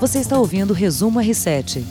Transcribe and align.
Você 0.00 0.18
está 0.18 0.38
ouvindo 0.38 0.72
o 0.72 0.74
Resumo 0.74 1.20
R7. 1.20 1.82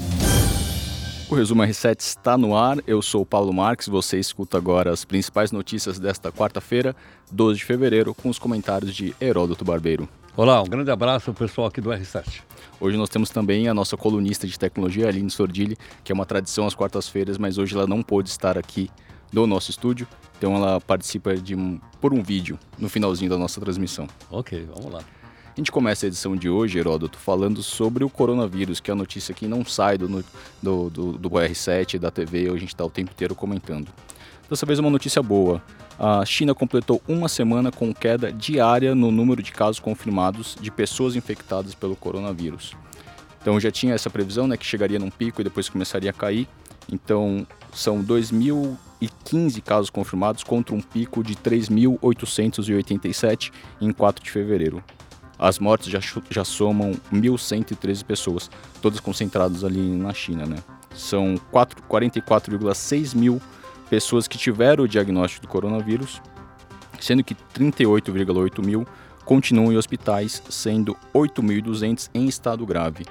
O 1.29 1.36
Resumo 1.36 1.63
R7 1.63 2.02
está 2.02 2.38
no 2.38 2.56
ar. 2.56 2.78
Eu 2.86 3.02
sou 3.02 3.22
o 3.22 3.26
Paulo 3.26 3.54
Marques. 3.54 3.88
Você 3.88 4.20
escuta 4.20 4.58
agora 4.58 4.92
as 4.92 5.06
principais 5.06 5.51
notícias 5.51 5.98
desta 5.98 6.31
quarta-feira, 6.31 6.93
12 7.31 7.59
de 7.59 7.66
fevereiro, 7.66 8.13
com 8.13 8.29
os 8.29 8.38
comentários 8.38 8.93
de 8.93 9.16
Heródoto 9.21 9.63
Barbeiro. 9.63 10.07
Olá, 10.36 10.61
um 10.61 10.66
grande 10.66 10.91
abraço 10.91 11.29
ao 11.29 11.34
pessoal 11.34 11.68
aqui 11.68 11.79
do 11.79 11.89
R7. 11.91 12.41
Hoje 12.79 12.97
nós 12.97 13.09
temos 13.09 13.29
também 13.29 13.70
a 13.70 13.73
nossa 13.73 13.95
colunista 13.95 14.45
de 14.45 14.59
tecnologia, 14.59 15.07
Aline 15.07 15.31
Sordilli, 15.31 15.77
que 16.04 16.11
é 16.11 16.15
uma 16.15 16.25
tradição 16.25 16.67
às 16.67 16.75
quartas-feiras, 16.75 17.38
mas 17.38 17.57
hoje 17.57 17.73
ela 17.73 17.88
não 17.88 18.04
pôde 18.04 18.29
estar 18.29 18.57
aqui 18.57 18.89
no 19.31 19.47
nosso 19.47 19.71
estúdio, 19.71 20.07
então 20.38 20.55
ela 20.55 20.79
participa 20.81 21.35
de 21.35 21.55
um, 21.55 21.79
por 22.01 22.13
um 22.13 22.21
vídeo 22.21 22.59
no 22.77 22.89
finalzinho 22.89 23.29
da 23.29 23.38
nossa 23.38 23.61
transmissão. 23.61 24.07
Ok, 24.29 24.67
vamos 24.75 24.91
lá. 24.91 25.01
A 25.55 25.59
gente 25.59 25.71
começa 25.71 26.04
a 26.04 26.07
edição 26.07 26.35
de 26.35 26.49
hoje, 26.49 26.79
Heródoto, 26.79 27.19
falando 27.19 27.61
sobre 27.61 28.04
o 28.04 28.09
coronavírus, 28.09 28.79
que 28.79 28.89
é 28.89 28.93
a 28.93 28.96
notícia 28.96 29.36
que 29.36 29.47
não 29.47 29.64
sai 29.64 30.00
do, 30.00 30.25
do, 30.59 30.89
do, 30.89 31.11
do 31.11 31.29
R7, 31.29 32.00
da 32.00 32.09
TV, 32.09 32.50
a 32.50 32.58
gente 32.58 32.70
está 32.70 32.84
o 32.84 32.90
tempo 32.90 33.12
inteiro 33.12 33.36
comentando. 33.36 33.90
Dessa 34.50 34.66
vez 34.66 34.80
é 34.80 34.81
uma 34.81 34.90
notícia 34.90 35.22
boa. 35.22 35.62
A 36.00 36.26
China 36.26 36.55
completou 36.55 37.04
uma 37.08 37.30
semana 37.30 37.72
com 37.72 37.94
queda 37.94 38.31
diária 38.31 38.95
no 38.95 39.12
número 39.12 39.44
de 39.44 39.52
casos 39.52 39.80
confirmados 39.80 40.58
de 40.59 40.72
pessoas 40.72 41.16
infectadas 41.16 41.76
pelo 41.76 41.95
coronavírus. 41.95 42.73
Então 43.40 43.59
já 43.59 43.70
tinha 43.70 43.94
essa 43.94 44.09
previsão, 44.09 44.48
né, 44.48 44.58
que 44.58 44.66
chegaria 44.66 44.98
num 44.98 45.12
pico 45.12 45.40
e 45.40 45.44
depois 45.44 45.70
começaria 45.70 46.09
a 46.09 46.14
cair. 46.14 46.48
Então 46.92 47.45
são 47.72 48.04
2.015 48.04 49.62
casos 49.62 49.92
confirmados 49.92 50.44
contra 50.44 50.73
um 50.73 50.81
pico 50.81 51.23
de 51.23 51.36
3.887 51.36 53.52
em 53.80 53.92
4 53.92 54.23
de 54.23 54.31
fevereiro. 54.31 54.84
As 55.44 55.60
mortes 55.60 55.90
já, 55.90 56.00
já 56.30 56.46
somam 56.46 56.94
1.113 57.12 58.06
pessoas, 58.06 58.50
todas 58.82 59.02
concentradas 59.02 59.66
ali 59.66 59.82
na 59.94 60.14
China, 60.14 60.46
né? 60.46 60.56
São 60.95 61.36
44,6 61.52 63.14
mil 63.14 63.42
pessoas 63.90 64.26
que 64.26 64.38
tiveram 64.38 64.86
o 64.86 64.88
diagnóstico 64.88 65.45
do 65.45 65.50
coronavírus, 65.50 66.22
sendo 66.98 67.26
que 67.26 67.36
38,8 67.36 68.66
mil 68.66 68.88
continuam 69.26 69.73
em 69.73 69.76
hospitais, 69.76 70.42
sendo 70.50 70.95
8.200 71.14 72.10
em 72.14 72.26
estado 72.26 72.66
grave. 72.66 73.06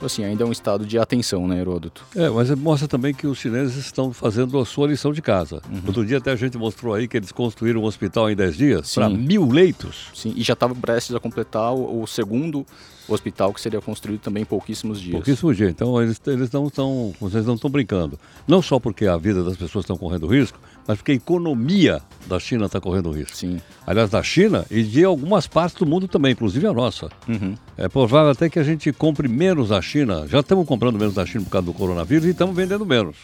Então, 0.00 0.06
assim, 0.06 0.24
ainda 0.24 0.44
é 0.44 0.46
um 0.46 0.50
estado 0.50 0.86
de 0.86 0.98
atenção, 0.98 1.46
né, 1.46 1.60
Heródoto? 1.60 2.06
É, 2.16 2.30
mas 2.30 2.48
mostra 2.52 2.88
também 2.88 3.12
que 3.12 3.26
os 3.26 3.36
chineses 3.36 3.76
estão 3.76 4.14
fazendo 4.14 4.58
a 4.58 4.64
sua 4.64 4.88
lição 4.88 5.12
de 5.12 5.20
casa. 5.20 5.60
Uhum. 5.70 5.82
Outro 5.86 6.06
dia 6.06 6.16
até 6.16 6.32
a 6.32 6.36
gente 6.36 6.56
mostrou 6.56 6.94
aí 6.94 7.06
que 7.06 7.18
eles 7.18 7.30
construíram 7.30 7.82
um 7.82 7.84
hospital 7.84 8.30
em 8.30 8.34
10 8.34 8.56
dias 8.56 8.94
para 8.94 9.10
mil 9.10 9.46
leitos. 9.46 10.06
Sim, 10.14 10.32
e 10.34 10.42
já 10.42 10.54
estava 10.54 10.74
prestes 10.74 11.14
a 11.14 11.20
completar 11.20 11.74
o, 11.74 12.02
o 12.02 12.06
segundo 12.06 12.64
hospital 13.06 13.52
que 13.52 13.60
seria 13.60 13.80
construído 13.80 14.20
também 14.20 14.42
em 14.42 14.46
pouquíssimos 14.46 14.98
dias. 14.98 15.16
Pouquíssimos 15.16 15.54
dias. 15.54 15.68
Então 15.68 16.00
eles, 16.00 16.18
eles 16.26 16.50
não 16.50 16.68
estão, 16.68 17.12
vocês 17.20 17.44
não 17.44 17.56
estão 17.56 17.68
brincando. 17.68 18.18
Não 18.48 18.62
só 18.62 18.80
porque 18.80 19.06
a 19.06 19.18
vida 19.18 19.44
das 19.44 19.58
pessoas 19.58 19.82
estão 19.82 19.98
correndo 19.98 20.26
risco, 20.26 20.58
mas 20.90 20.98
porque 20.98 21.12
a 21.12 21.14
economia 21.14 22.02
da 22.26 22.40
China 22.40 22.66
está 22.66 22.80
correndo 22.80 23.12
risco. 23.12 23.36
Sim. 23.36 23.60
Aliás, 23.86 24.10
da 24.10 24.20
China 24.24 24.66
e 24.68 24.82
de 24.82 25.04
algumas 25.04 25.46
partes 25.46 25.78
do 25.78 25.86
mundo 25.86 26.08
também, 26.08 26.32
inclusive 26.32 26.66
a 26.66 26.72
nossa. 26.72 27.08
Uhum. 27.28 27.54
É 27.78 27.88
provável 27.88 28.32
até 28.32 28.50
que 28.50 28.58
a 28.58 28.64
gente 28.64 28.92
compre 28.92 29.28
menos 29.28 29.68
da 29.68 29.80
China. 29.80 30.26
Já 30.26 30.40
estamos 30.40 30.66
comprando 30.66 30.98
menos 30.98 31.14
da 31.14 31.24
China 31.24 31.44
por 31.44 31.50
causa 31.50 31.66
do 31.66 31.72
coronavírus 31.72 32.26
e 32.26 32.30
estamos 32.30 32.56
vendendo 32.56 32.84
menos. 32.84 33.16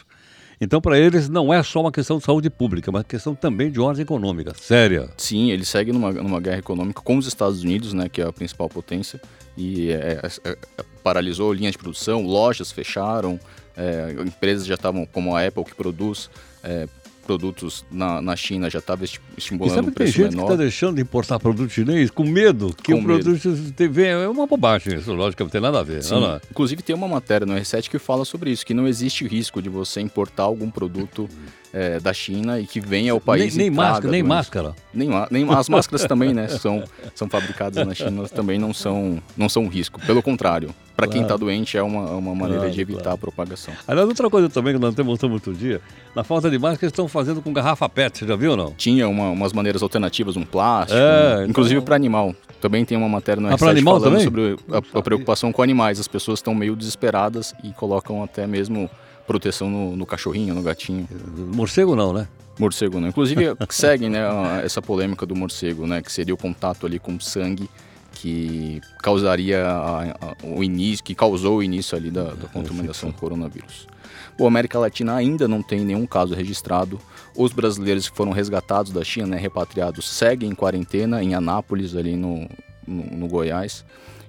Então, 0.61 0.81
para 0.81 0.97
eles, 0.97 1.29
não 1.29 1.53
é 1.53 1.61
só 1.61 1.81
uma 1.81 1.91
questão 1.91 2.19
de 2.19 2.25
saúde 2.25 2.49
pública, 2.49 2.93
mas 2.93 3.03
questão 3.03 3.35
também 3.35 3.69
de 3.69 3.81
ordem 3.81 4.05
econômica, 4.05 4.55
séria. 4.55 5.09
Sim, 5.17 5.51
eles 5.51 5.69
seguem 5.69 5.93
numa, 5.93 6.13
numa 6.13 6.41
guerra 6.41 6.59
econômica 6.59 7.03
com 7.03 7.19
os 7.19 7.27
Estados 7.27 7.65
Unidos, 7.65 7.93
né, 7.93 8.09
que 8.09 8.23
é 8.23 8.27
a 8.27 8.33
principal 8.33 8.69
potência, 8.69 9.21
e 9.57 9.91
é, 9.91 10.21
é, 10.23 10.51
é 10.51 10.57
paralisou 11.03 11.53
linhas 11.53 11.73
de 11.73 11.79
produção, 11.79 12.25
lojas 12.25 12.71
fecharam, 12.71 13.41
é, 13.77 14.15
empresas 14.25 14.69
já 14.69 14.75
estavam, 14.75 15.05
como 15.05 15.35
a 15.35 15.45
Apple, 15.45 15.65
que 15.65 15.75
produz 15.75 16.31
é, 16.63 16.89
produtos 17.27 17.85
na, 17.91 18.23
na 18.23 18.37
China 18.37 18.71
já 18.71 18.79
estava 18.79 19.05
estimulando 19.05 19.75
sabe 19.75 19.89
um 19.89 19.93
preço 19.93 20.13
tem 20.15 20.25
gente 20.25 20.35
menor. 20.35 20.47
que 20.47 20.53
está 20.53 20.63
deixando 20.63 20.97
de 20.97 21.03
importar 21.03 21.39
produto 21.39 21.71
chinês 21.71 22.11
com 22.11 22.25
medo 22.25 22.75
que 22.83 22.93
com 22.93 22.99
o 22.99 23.03
medo. 23.03 23.25
produto 23.25 23.73
TV 23.73 24.07
é 24.07 24.29
uma 24.29 24.47
bobagem, 24.47 24.95
isso 24.97 25.13
lógico 25.13 25.43
não 25.43 25.51
tem 25.51 25.61
nada 25.61 25.81
a 25.81 25.83
ver. 25.83 26.03
Sim. 26.03 26.15
Inclusive 26.51 26.83
tem 26.83 26.95
uma 26.95 27.09
matéria 27.09 27.47
no 27.47 27.55
R7 27.55 27.89
que 27.89 27.99
fala 27.99 28.25
sobre 28.25 28.51
isso, 28.51 28.65
que 28.65 28.73
não 28.73 28.87
existe 28.87 29.27
risco 29.27 29.61
de 29.61 29.69
você 29.69 30.01
importar 30.01 30.45
algum 30.45 30.71
produto 30.71 31.29
é, 31.77 32.01
da 32.01 32.13
China 32.15 32.59
e 32.59 32.67
que 32.67 32.81
venha 32.81 33.13
ao 33.13 33.21
país 33.21 33.55
nem, 33.55 33.69
nem 33.69 33.77
máscara, 33.77 34.11
nem 34.11 34.23
máscara. 34.23 34.75
Nem, 34.95 35.11
nem 35.31 35.47
as 35.53 35.69
máscaras 35.69 36.07
também, 36.07 36.33
né, 36.33 36.49
são, 36.49 36.83
são 37.15 37.29
fabricadas 37.29 37.87
na 37.87 37.93
China, 37.93 38.27
também 38.31 38.59
não 38.59 38.73
são 38.73 39.23
não 39.37 39.47
são 39.47 39.65
um 39.65 39.69
risco. 39.69 40.01
Pelo 40.07 40.23
contrário, 40.23 40.75
para 40.97 41.07
quem 41.07 41.21
está 41.21 41.37
doente 41.37 41.77
é 41.77 41.83
uma, 41.83 42.13
uma 42.13 42.35
maneira 42.35 42.63
claro, 42.63 42.75
de 42.75 42.81
evitar 42.81 43.03
claro. 43.03 43.17
a 43.17 43.19
propagação. 43.19 43.75
Aliás, 43.87 44.09
outra 44.09 44.31
coisa 44.31 44.49
também 44.49 44.73
que 44.73 44.81
nós 44.81 44.95
temos 44.95 45.11
mostrando 45.11 45.33
outro 45.33 45.53
dia, 45.53 45.83
na 46.15 46.25
falta 46.25 46.49
de 46.49 46.59
máscara, 46.59 46.87
eles 46.87 46.93
estão 46.93 47.07
fazendo 47.07 47.43
com 47.43 47.53
garrafa 47.53 47.87
PET, 47.91 48.21
você 48.21 48.27
já 48.27 48.37
viu 48.37 48.53
ou 48.53 48.57
não? 48.57 48.73
Tinha 48.73 49.07
uma, 49.07 49.29
umas 49.29 49.53
maneiras 49.53 49.83
alternativas, 49.83 50.35
um 50.35 50.45
plástico, 50.45 50.99
é, 50.99 51.41
um, 51.41 51.51
inclusive 51.51 51.75
então... 51.77 51.85
para 51.85 51.95
animal. 51.95 52.35
Também 52.59 52.87
tem 52.87 52.97
uma 52.97 53.09
matéria 53.09 53.43
no 53.43 53.49
ah, 53.49 53.57
R7 53.57 53.69
animal 53.69 54.01
falando 54.01 54.13
também? 54.13 54.25
sobre 54.25 54.57
a, 54.73 54.99
a 54.99 55.03
preocupação 55.03 55.53
com 55.53 55.61
animais. 55.61 56.01
As 56.01 56.09
pessoas 56.09 56.39
estão 56.39 56.55
meio 56.55 56.75
desesperadas 56.75 57.55
e 57.63 57.71
colocam 57.73 58.25
até 58.25 58.47
mesmo 58.47 58.89
proteção 59.27 59.69
no, 59.69 59.97
no 59.97 60.07
cachorrinho, 60.07 60.55
no 60.55 60.63
gatinho. 60.63 61.09
Morcego 61.55 61.95
não, 61.97 62.13
né? 62.13 62.29
Morcego 62.59 63.01
não. 63.01 63.09
Inclusive 63.09 63.57
seguem 63.69 64.09
né, 64.09 64.21
essa 64.65 64.81
polêmica 64.81 65.27
do 65.27 65.35
morcego, 65.35 65.87
né? 65.87 66.01
Que 66.01 66.13
seria 66.13 66.35
o 66.35 66.37
contato 66.37 66.87
ali 66.87 66.99
com 66.99 67.19
sangue 67.21 67.69
que 68.13 68.81
causaria 69.03 69.67
a, 69.67 70.03
a, 70.03 70.37
o 70.43 70.65
início, 70.65 71.05
que 71.05 71.15
causou 71.15 71.59
o 71.59 71.63
início 71.63 71.97
ali 71.97 72.11
da, 72.11 72.33
da 72.33 72.49
contaminação 72.49 73.11
do 73.11 73.17
coronavírus. 73.17 73.87
O 74.39 74.47
América 74.47 74.79
Latina 74.79 75.15
ainda 75.15 75.47
não 75.47 75.63
tem 75.63 75.81
nenhum 75.81 76.07
caso 76.07 76.35
registrado. 76.35 76.99
Os 77.37 77.53
brasileiros 77.53 78.09
que 78.09 78.17
foram 78.17 78.33
resgatados 78.33 78.93
da 78.93 79.05
China, 79.05 79.29
né, 79.29 79.37
repatriados, 79.37 80.09
seguem 80.09 80.51
em 80.51 80.55
quarentena 80.55 81.23
em 81.23 81.35
Anápolis, 81.35 81.95
ali 81.95 82.17
no, 82.17 82.49
no, 82.87 83.05
no 83.05 83.29
Goiás. 83.29 83.85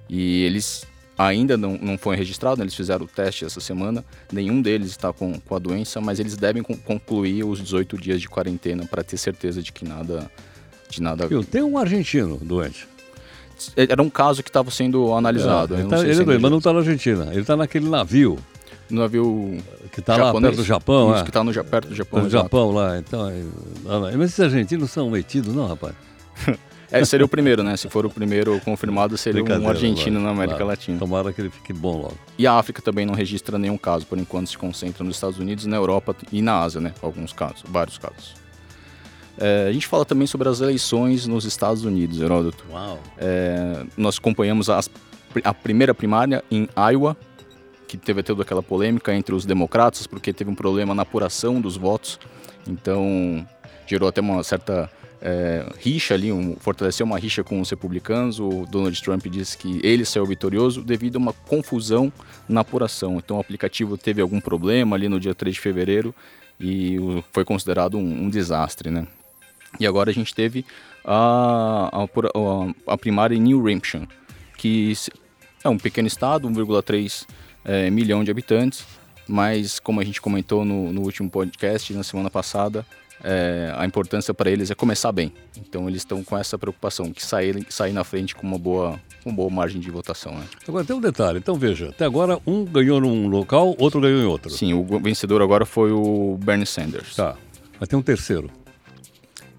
E 0.09 0.44
eles 0.44 0.85
ainda 1.17 1.57
não, 1.57 1.78
não 1.81 1.97
foi 1.97 2.16
registrado, 2.16 2.57
né? 2.57 2.63
eles 2.63 2.75
fizeram 2.75 3.05
o 3.05 3.07
teste 3.07 3.44
essa 3.44 3.59
semana, 3.59 4.05
nenhum 4.31 4.61
deles 4.61 4.89
está 4.91 5.11
com, 5.11 5.39
com 5.39 5.55
a 5.55 5.59
doença, 5.59 6.00
mas 6.00 6.19
eles 6.19 6.38
devem 6.38 6.61
concluir 6.61 7.44
os 7.44 7.59
18 7.59 7.97
dias 7.97 8.22
de 8.22 8.29
quarentena 8.29 8.85
para 8.85 9.03
ter 9.03 9.17
certeza 9.17 9.61
de 9.61 9.72
que 9.72 9.83
nada. 9.83 10.29
De 10.89 11.01
nada... 11.01 11.28
Eu 11.29 11.44
tenho 11.44 11.67
um 11.67 11.78
argentino 11.78 12.38
doente. 12.38 12.88
Era 13.75 14.01
um 14.01 14.09
caso 14.09 14.44
que 14.44 14.50
estava 14.50 14.69
sendo 14.69 15.13
analisado. 15.13 15.75
É, 15.75 15.79
ele, 15.79 15.89
tá, 15.89 16.00
ele 16.00 16.11
é 16.11 16.23
doente, 16.23 16.41
mas 16.41 16.51
não 16.51 16.59
está 16.59 16.72
na 16.72 16.79
Argentina. 16.79 17.28
Ele 17.31 17.41
está 17.41 17.57
naquele 17.57 17.89
navio. 17.89 18.38
No 18.89 19.01
navio 19.01 19.57
que 19.91 19.99
está 19.99 20.16
lá 20.16 20.31
perto 20.39 20.55
do 20.55 20.63
Japão, 20.63 21.11
Isso, 21.11 21.19
é. 21.19 21.23
que 21.23 21.29
está 21.29 21.63
perto 21.63 21.89
do 21.89 21.95
Japão. 21.95 22.23
No 22.23 22.29
Japão 22.29 22.72
lá, 22.72 22.97
então. 22.97 23.29
Mas 24.16 24.29
esses 24.29 24.39
argentinos 24.39 24.91
são 24.91 25.09
metidos, 25.09 25.53
não, 25.53 25.67
rapaz? 25.67 25.94
É, 26.91 27.03
seria 27.03 27.25
o 27.25 27.29
primeiro, 27.29 27.63
né? 27.63 27.75
Se 27.75 27.89
for 27.89 28.05
o 28.05 28.09
primeiro 28.09 28.59
confirmado, 28.61 29.17
seria 29.17 29.43
um 29.43 29.67
argentino 29.67 30.19
na 30.19 30.29
América 30.29 30.57
claro. 30.57 30.69
Latina. 30.69 30.97
Tomara 30.97 31.33
que 31.33 31.41
ele 31.41 31.49
fique 31.49 31.73
bom 31.73 31.97
logo. 31.97 32.17
E 32.37 32.47
a 32.47 32.53
África 32.53 32.81
também 32.81 33.05
não 33.05 33.13
registra 33.13 33.57
nenhum 33.57 33.77
caso, 33.77 34.05
por 34.05 34.17
enquanto 34.17 34.47
se 34.47 34.57
concentra 34.57 35.03
nos 35.03 35.17
Estados 35.17 35.37
Unidos, 35.37 35.65
na 35.65 35.75
Europa 35.75 36.15
e 36.31 36.41
na 36.41 36.61
Ásia, 36.61 36.79
né? 36.79 36.93
Alguns 37.01 37.33
casos, 37.33 37.63
vários 37.67 37.97
casos. 37.97 38.35
É, 39.37 39.67
a 39.69 39.71
gente 39.71 39.85
fala 39.85 40.03
também 40.03 40.25
sobre 40.25 40.49
as 40.49 40.61
eleições 40.61 41.27
nos 41.27 41.45
Estados 41.45 41.83
Unidos, 41.83 42.19
Heródoto. 42.19 42.65
Uau. 42.71 42.99
É, 43.17 43.83
nós 43.95 44.17
acompanhamos 44.17 44.69
as, 44.69 44.89
a 45.43 45.53
primeira 45.53 45.93
primária 45.93 46.43
em 46.49 46.67
Iowa, 46.91 47.15
que 47.87 47.97
teve 47.97 48.23
toda 48.23 48.41
aquela 48.41 48.63
polêmica 48.63 49.13
entre 49.13 49.35
os 49.35 49.45
democratas, 49.45 50.07
porque 50.07 50.33
teve 50.33 50.49
um 50.49 50.55
problema 50.55 50.95
na 50.95 51.03
apuração 51.03 51.61
dos 51.61 51.77
votos. 51.77 52.19
Então, 52.67 53.45
gerou 53.85 54.09
até 54.09 54.19
uma 54.19 54.43
certa 54.43 54.89
é, 55.22 55.66
rixa 55.79 56.13
ali, 56.13 56.31
um, 56.31 56.55
fortaleceu 56.55 57.05
uma 57.05 57.17
rixa 57.17 57.44
com 57.44 57.59
os 57.59 57.69
republicanos. 57.69 58.39
O 58.39 58.66
Donald 58.69 59.01
Trump 59.01 59.25
disse 59.28 59.57
que 59.57 59.79
ele 59.83 60.05
saiu 60.05 60.25
vitorioso 60.25 60.81
devido 60.81 61.16
a 61.16 61.19
uma 61.19 61.33
confusão 61.33 62.11
na 62.47 62.61
apuração. 62.61 63.17
Então 63.17 63.37
o 63.37 63.40
aplicativo 63.40 63.97
teve 63.97 64.22
algum 64.22 64.40
problema 64.40 64.96
ali 64.96 65.09
no 65.09 65.19
dia 65.19 65.34
3 65.34 65.55
de 65.55 65.61
fevereiro 65.61 66.14
e 66.59 66.97
foi 67.31 67.43
considerado 67.46 67.97
um, 67.97 68.25
um 68.25 68.29
desastre, 68.29 68.90
né? 68.90 69.08
E 69.79 69.85
agora 69.85 70.09
a 70.09 70.14
gente 70.14 70.34
teve 70.34 70.66
a, 71.03 71.90
a, 71.93 72.93
a 72.93 72.97
primária 72.97 73.35
em 73.35 73.40
New 73.40 73.67
Hampshire, 73.67 74.08
que 74.58 74.93
é 75.64 75.69
um 75.69 75.78
pequeno 75.78 76.08
estado, 76.08 76.49
1,3 76.49 77.25
é, 77.64 77.90
milhão 77.90 78.23
de 78.23 78.31
habitantes, 78.31 78.85
mas 79.28 79.79
como 79.79 79.99
a 79.99 80.03
gente 80.03 80.22
comentou 80.22 80.64
no, 80.64 80.91
no 80.91 81.02
último 81.02 81.29
podcast, 81.29 81.93
na 81.93 82.03
semana 82.03 82.29
passada, 82.29 82.85
é, 83.23 83.73
a 83.75 83.85
importância 83.85 84.34
para 84.34 84.49
eles 84.49 84.69
é 84.69 84.75
começar 84.75 85.11
bem. 85.11 85.34
Então 85.58 85.87
eles 85.87 86.02
estão 86.02 86.23
com 86.23 86.37
essa 86.37 86.58
preocupação, 86.58 87.11
que 87.11 87.23
sair, 87.23 87.66
sair 87.69 87.93
na 87.93 88.03
frente 88.03 88.35
com 88.35 88.46
uma 88.46 88.58
boa, 88.58 88.99
uma 89.25 89.35
boa 89.35 89.49
margem 89.49 89.79
de 89.79 89.90
votação. 89.90 90.34
Né? 90.34 90.46
Agora 90.67 90.85
tem 90.85 90.96
um 90.96 91.02
detalhe, 91.02 91.40
então 91.40 91.55
veja, 91.55 91.90
até 91.90 92.05
agora 92.05 92.40
um 92.46 92.66
ganhou 92.66 93.02
num 93.02 93.28
local, 93.28 93.75
outro 93.78 94.02
ganhou 94.02 94.22
em 94.22 94.25
outro. 94.25 94.49
Sim, 94.49 94.73
o 94.73 94.99
vencedor 94.99 95.41
agora 95.41 95.66
foi 95.66 95.91
o 95.91 96.37
Bernie 96.41 96.66
Sanders. 96.66 97.16
Tá, 97.16 97.35
mas 97.79 97.90
tem 97.90 97.97
um 97.97 98.03
terceiro, 98.03 98.49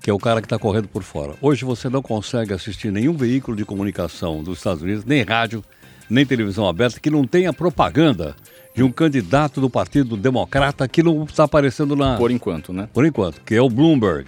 que 0.02 0.10
é 0.10 0.12
o 0.12 0.18
cara 0.18 0.40
que 0.40 0.46
está 0.46 0.58
correndo 0.58 0.88
por 0.88 1.02
fora. 1.02 1.34
Hoje 1.40 1.64
você 1.64 1.88
não 1.88 2.02
consegue 2.02 2.52
assistir 2.52 2.90
nenhum 2.92 3.14
veículo 3.14 3.56
de 3.56 3.64
comunicação 3.64 4.42
dos 4.42 4.58
Estados 4.58 4.82
Unidos, 4.82 5.04
nem 5.04 5.22
rádio, 5.22 5.64
nem 6.08 6.24
televisão 6.24 6.66
aberta, 6.66 6.98
que 7.00 7.10
não 7.10 7.24
tenha 7.26 7.52
propaganda 7.52 8.34
de 8.78 8.84
um 8.84 8.92
candidato 8.92 9.60
do 9.60 9.68
Partido 9.68 10.16
Democrata 10.16 10.86
que 10.86 11.02
não 11.02 11.24
está 11.24 11.42
aparecendo 11.42 11.96
na. 11.96 12.16
Por 12.16 12.30
enquanto, 12.30 12.72
né? 12.72 12.88
Por 12.94 13.04
enquanto, 13.04 13.40
que 13.44 13.56
é 13.56 13.60
o 13.60 13.68
Bloomberg. 13.68 14.26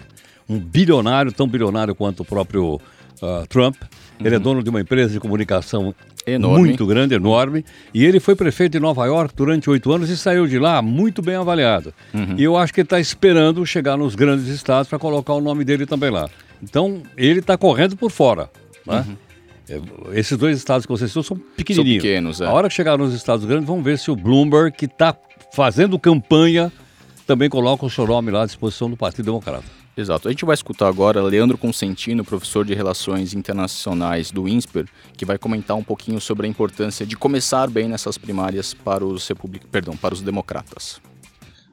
Um 0.49 0.59
bilionário, 0.59 1.31
tão 1.31 1.47
bilionário 1.47 1.95
quanto 1.95 2.25
o 2.25 2.25
próprio 2.25 2.75
uh, 2.75 3.47
Trump. 3.49 3.77
Uhum. 3.81 4.27
Ele 4.27 4.35
é 4.35 4.39
dono 4.41 4.61
de 4.61 4.69
uma 4.69 4.81
empresa 4.81 5.13
de 5.13 5.21
comunicação 5.21 5.95
enorme. 6.27 6.59
muito 6.59 6.85
grande, 6.85 7.15
enorme. 7.15 7.65
E 7.95 8.05
ele 8.05 8.19
foi 8.19 8.35
prefeito 8.35 8.73
de 8.73 8.81
Nova 8.81 9.07
York 9.07 9.33
durante 9.37 9.71
oito 9.71 9.93
anos 9.93 10.11
e 10.11 10.17
saiu 10.17 10.49
de 10.49 10.59
lá 10.59 10.83
muito 10.83 11.23
bem 11.23 11.37
avaliado. 11.37 11.95
Uhum. 12.13 12.35
E 12.37 12.43
eu 12.43 12.57
acho 12.57 12.75
que 12.75 12.81
ele 12.81 12.87
está 12.87 12.99
esperando 12.99 13.65
chegar 13.65 13.97
nos 13.97 14.17
grandes 14.17 14.49
estados 14.49 14.89
para 14.89 14.99
colocar 14.99 15.35
o 15.35 15.41
nome 15.41 15.65
dele 15.65 15.87
também 15.87 16.11
lá. 16.11 16.29
Então, 16.61 17.05
ele 17.17 17.39
está 17.39 17.57
correndo 17.57 17.97
por 17.97 18.11
fora. 18.11 18.51
Né? 18.85 19.05
Uhum. 19.07 19.17
É, 19.71 20.19
esses 20.19 20.37
dois 20.37 20.59
estados 20.59 20.85
que 20.85 20.91
você 20.91 21.07
citou 21.07 21.23
são 21.23 21.37
pequenininhos. 21.57 22.03
São 22.03 22.11
pequenos, 22.11 22.41
é. 22.41 22.47
A 22.47 22.53
hora 22.53 22.69
que 22.69 22.75
chegar 22.75 22.99
nos 22.99 23.15
estados 23.15 23.45
grandes, 23.45 23.67
vamos 23.67 23.85
ver 23.85 23.99
se 23.99 24.11
o 24.11 24.17
Bloomberg, 24.17 24.77
que 24.77 24.87
está 24.87 25.17
fazendo 25.55 25.97
campanha, 25.99 26.73
também 27.27 27.49
coloca 27.49 27.87
o 27.87 27.91
seu 27.91 28.05
nome 28.07 28.33
lá 28.33 28.43
à 28.43 28.47
disposição 28.47 28.91
do 28.91 28.97
Partido 28.97 29.27
Democrata. 29.27 29.65
Exato. 29.97 30.29
A 30.29 30.31
gente 30.31 30.45
vai 30.45 30.55
escutar 30.55 30.89
agora 30.89 31.23
Leandro 31.23 31.59
Consentino, 31.59 32.25
professor 32.25 32.65
de 32.65 32.75
Relações 32.75 33.35
Internacionais 33.35 34.31
do 34.31 34.49
INSPER, 34.49 34.87
que 35.17 35.25
vai 35.25 35.39
comentar 35.39 35.77
um 35.77 35.83
pouquinho 35.85 36.21
sobre 36.21 36.47
a 36.47 36.51
importância 36.51 37.07
de 37.07 37.17
começar 37.17 37.69
bem 37.69 37.89
nessas 37.89 38.17
primárias 38.17 38.75
para 38.75 39.05
os, 39.05 39.29
republic... 39.29 39.67
Perdão, 39.67 39.97
para 39.97 40.15
os 40.15 40.23
democratas. 40.23 41.01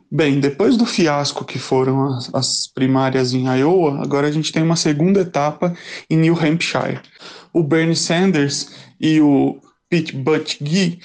Bem, 0.10 0.40
depois 0.40 0.78
do 0.78 0.86
fiasco 0.86 1.44
que 1.44 1.60
foram 1.60 2.14
as, 2.14 2.34
as, 2.34 2.68
primárias 2.68 3.34
em 3.34 3.46
Iowa, 3.48 4.02
agora 4.02 4.28
a 4.28 4.32
gente 4.32 4.54
tem 4.54 4.64
uma 4.64 4.78
segunda 4.78 5.20
etapa 5.20 5.74
em 6.10 6.18
New 6.18 6.34
Hampshire. 6.34 7.02
O 7.54 7.64
Bernie 7.64 7.96
Sanders 7.96 8.72
e 9.00 9.22
o 9.22 9.60
Pete 9.90 10.16
Buttigieg 10.16 11.00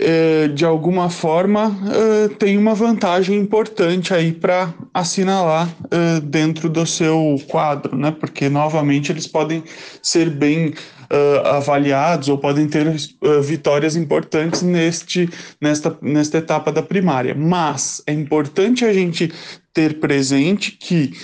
é, 0.00 0.46
de 0.46 0.64
alguma 0.64 1.10
forma 1.10 1.76
é, 1.92 2.28
tem 2.28 2.56
uma 2.56 2.72
vantagem 2.72 3.36
importante 3.36 4.14
aí 4.14 4.32
para 4.32 4.72
assinalar 4.94 5.68
é, 5.90 6.20
dentro 6.20 6.68
do 6.68 6.86
seu 6.86 7.36
quadro, 7.48 7.96
né? 7.96 8.12
Porque 8.12 8.48
novamente 8.48 9.10
eles 9.10 9.26
podem 9.26 9.64
ser 10.00 10.30
bem 10.30 10.72
avaliados 11.42 12.28
ou 12.28 12.36
podem 12.36 12.68
ter 12.68 12.84
vitórias 13.42 13.96
importantes 13.96 14.60
neste, 14.60 15.26
nesta, 15.58 15.96
nesta 16.02 16.36
etapa 16.36 16.70
da 16.70 16.82
primária. 16.82 17.34
Mas 17.34 18.02
é 18.06 18.12
importante 18.12 18.84
a 18.84 18.92
gente 18.92 19.32
ter 19.72 20.00
presente 20.00 20.72
que 20.72 21.14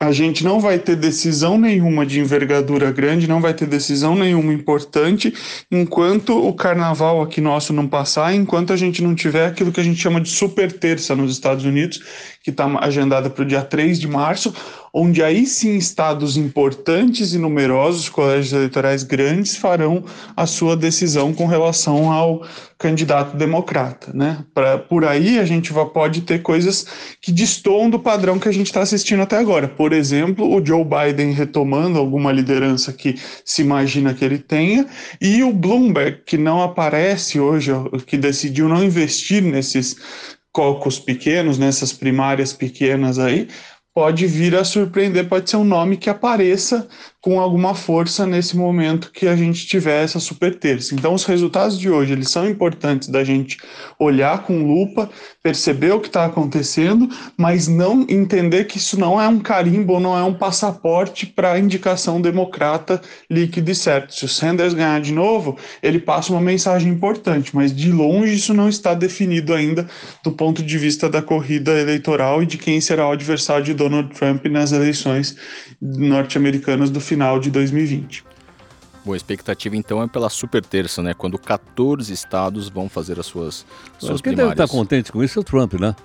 a 0.00 0.12
gente 0.12 0.44
não 0.44 0.60
vai 0.60 0.78
ter 0.78 0.94
decisão 0.94 1.58
nenhuma 1.58 2.06
de 2.06 2.20
envergadura 2.20 2.92
grande, 2.92 3.26
não 3.26 3.40
vai 3.40 3.52
ter 3.52 3.66
decisão 3.66 4.14
nenhuma 4.14 4.52
importante 4.52 5.34
enquanto 5.72 6.38
o 6.38 6.52
carnaval 6.52 7.20
aqui 7.20 7.40
nosso 7.40 7.72
não 7.72 7.88
passar, 7.88 8.32
enquanto 8.32 8.72
a 8.72 8.76
gente 8.76 9.02
não 9.02 9.14
tiver 9.14 9.46
aquilo 9.46 9.72
que 9.72 9.80
a 9.80 9.84
gente 9.84 10.00
chama 10.00 10.20
de 10.20 10.28
super 10.28 10.70
terça 10.70 11.16
nos 11.16 11.32
Estados 11.32 11.64
Unidos, 11.64 12.00
que 12.48 12.50
está 12.50 12.66
agendada 12.80 13.28
para 13.28 13.42
o 13.42 13.46
dia 13.46 13.60
3 13.60 14.00
de 14.00 14.08
março, 14.08 14.54
onde 14.90 15.22
aí 15.22 15.44
sim 15.44 15.76
estados 15.76 16.38
importantes 16.38 17.34
e 17.34 17.38
numerosos, 17.38 18.08
colégios 18.08 18.54
eleitorais 18.54 19.02
grandes, 19.02 19.54
farão 19.54 20.02
a 20.34 20.46
sua 20.46 20.74
decisão 20.74 21.34
com 21.34 21.46
relação 21.46 22.10
ao 22.10 22.42
candidato 22.78 23.36
democrata. 23.36 24.12
Né? 24.14 24.38
Pra, 24.54 24.78
por 24.78 25.04
aí 25.04 25.38
a 25.38 25.44
gente 25.44 25.74
pode 25.92 26.22
ter 26.22 26.40
coisas 26.40 26.86
que 27.20 27.30
destoam 27.30 27.90
do 27.90 27.98
padrão 27.98 28.38
que 28.38 28.48
a 28.48 28.52
gente 28.52 28.68
está 28.68 28.80
assistindo 28.80 29.20
até 29.20 29.36
agora. 29.36 29.68
Por 29.68 29.92
exemplo, 29.92 30.50
o 30.50 30.64
Joe 30.64 30.84
Biden 30.84 31.32
retomando 31.32 31.98
alguma 31.98 32.32
liderança 32.32 32.94
que 32.94 33.16
se 33.44 33.60
imagina 33.60 34.14
que 34.14 34.24
ele 34.24 34.38
tenha, 34.38 34.86
e 35.20 35.42
o 35.42 35.52
Bloomberg, 35.52 36.22
que 36.24 36.38
não 36.38 36.62
aparece 36.62 37.38
hoje, 37.38 37.72
que 38.06 38.16
decidiu 38.16 38.68
não 38.68 38.82
investir 38.82 39.42
nesses 39.42 39.96
cocos 40.58 40.98
pequenos, 40.98 41.56
nessas 41.56 41.92
primárias 41.92 42.52
pequenas 42.52 43.16
aí, 43.16 43.46
pode 43.94 44.26
vir 44.26 44.56
a 44.56 44.64
surpreender, 44.64 45.28
pode 45.28 45.48
ser 45.48 45.56
um 45.56 45.62
nome 45.62 45.96
que 45.96 46.10
apareça 46.10 46.88
com 47.20 47.40
alguma 47.40 47.74
força 47.74 48.26
nesse 48.26 48.56
momento 48.56 49.10
que 49.12 49.26
a 49.26 49.34
gente 49.34 49.66
tiver 49.66 50.04
essa 50.04 50.20
super 50.20 50.56
terça. 50.58 50.94
Então, 50.94 51.14
os 51.14 51.24
resultados 51.24 51.78
de 51.78 51.90
hoje 51.90 52.12
eles 52.12 52.30
são 52.30 52.48
importantes 52.48 53.08
da 53.08 53.24
gente 53.24 53.58
olhar 53.98 54.44
com 54.44 54.64
lupa, 54.64 55.10
perceber 55.42 55.92
o 55.92 56.00
que 56.00 56.06
está 56.06 56.24
acontecendo, 56.24 57.08
mas 57.36 57.66
não 57.66 58.06
entender 58.08 58.64
que 58.64 58.78
isso 58.78 58.98
não 58.98 59.20
é 59.20 59.26
um 59.26 59.40
carimbo 59.40 59.98
não 59.98 60.16
é 60.16 60.22
um 60.22 60.34
passaporte 60.34 61.26
para 61.26 61.58
indicação 61.58 62.20
democrata 62.20 63.00
líquido 63.30 63.70
e 63.70 63.74
certo. 63.74 64.14
Se 64.14 64.24
o 64.24 64.28
Sanders 64.28 64.74
ganhar 64.74 65.00
de 65.00 65.12
novo, 65.12 65.56
ele 65.82 65.98
passa 65.98 66.32
uma 66.32 66.40
mensagem 66.40 66.92
importante, 66.92 67.54
mas 67.54 67.74
de 67.74 67.90
longe 67.90 68.34
isso 68.34 68.54
não 68.54 68.68
está 68.68 68.94
definido 68.94 69.54
ainda 69.54 69.88
do 70.22 70.32
ponto 70.32 70.62
de 70.62 70.78
vista 70.78 71.08
da 71.08 71.22
corrida 71.22 71.78
eleitoral 71.78 72.42
e 72.42 72.46
de 72.46 72.58
quem 72.58 72.80
será 72.80 73.08
o 73.08 73.12
adversário 73.12 73.64
de 73.64 73.74
Donald 73.74 74.14
Trump 74.14 74.44
nas 74.46 74.72
eleições 74.72 75.36
norte-americanas 75.80 76.90
do 76.90 77.00
final 77.08 77.40
de 77.40 77.50
2020. 77.50 78.24
Boa 79.04 79.16
expectativa 79.16 79.74
então 79.76 80.02
é 80.02 80.06
pela 80.06 80.28
super 80.28 80.62
terça, 80.62 81.02
né? 81.02 81.14
Quando 81.14 81.38
14 81.38 82.12
estados 82.12 82.68
vão 82.68 82.88
fazer 82.88 83.18
as 83.18 83.26
suas, 83.26 83.64
suas 83.98 84.20
Quem 84.20 84.34
primárias. 84.34 84.56
deve 84.56 84.64
estar 84.64 84.68
contente 84.76 85.10
com 85.10 85.24
isso 85.24 85.38
é 85.38 85.40
o 85.40 85.44
Trump, 85.44 85.74
né? 85.74 85.96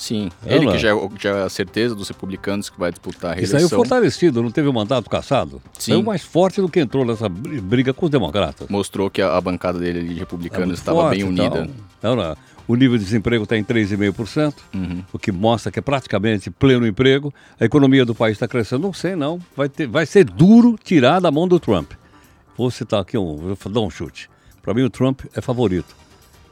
Sim, 0.00 0.30
ele 0.46 0.66
que 0.66 0.78
já, 0.78 0.96
é 0.96 1.08
já 1.20 1.30
é 1.30 1.42
a 1.42 1.48
certeza 1.50 1.94
dos 1.94 2.08
republicanos 2.08 2.70
que 2.70 2.80
vai 2.80 2.90
disputar 2.90 3.32
a 3.32 3.34
reeleição. 3.34 3.58
E 3.58 3.60
saiu 3.60 3.68
fortalecido, 3.68 4.42
não 4.42 4.50
teve 4.50 4.66
o 4.66 4.70
um 4.70 4.74
mandato 4.74 5.10
caçado? 5.10 5.60
Sim. 5.78 5.92
Saiu 5.92 6.02
mais 6.02 6.22
forte 6.22 6.58
do 6.58 6.70
que 6.70 6.80
entrou 6.80 7.04
nessa 7.04 7.28
briga 7.28 7.92
com 7.92 8.06
os 8.06 8.10
democratas. 8.10 8.66
Mostrou 8.70 9.10
que 9.10 9.20
a, 9.20 9.36
a 9.36 9.40
bancada 9.42 9.78
dele 9.78 10.02
de 10.02 10.14
republicanos 10.14 10.70
é 10.70 10.80
estava 10.80 11.10
bem 11.10 11.22
unida. 11.22 11.68
Então, 12.00 12.16
não, 12.16 12.16
não. 12.16 12.36
O 12.66 12.74
nível 12.76 12.96
de 12.96 13.04
desemprego 13.04 13.44
está 13.44 13.58
em 13.58 13.64
3,5%, 13.64 14.54
uhum. 14.72 15.04
o 15.12 15.18
que 15.18 15.30
mostra 15.30 15.70
que 15.70 15.78
é 15.78 15.82
praticamente 15.82 16.50
pleno 16.50 16.86
emprego. 16.86 17.34
A 17.60 17.66
economia 17.66 18.06
do 18.06 18.14
país 18.14 18.36
está 18.36 18.48
crescendo. 18.48 18.80
Não 18.80 18.94
sei, 18.94 19.14
não. 19.14 19.38
Vai, 19.54 19.68
ter, 19.68 19.86
vai 19.86 20.06
ser 20.06 20.24
duro 20.24 20.78
tirar 20.82 21.20
da 21.20 21.30
mão 21.30 21.46
do 21.46 21.60
Trump. 21.60 21.92
Vou 22.56 22.70
citar 22.70 23.02
aqui 23.02 23.18
um, 23.18 23.36
vou 23.36 23.72
dar 23.72 23.80
um 23.80 23.90
chute. 23.90 24.30
Para 24.62 24.72
mim, 24.72 24.82
o 24.82 24.88
Trump 24.88 25.22
é 25.34 25.42
favorito. 25.42 25.94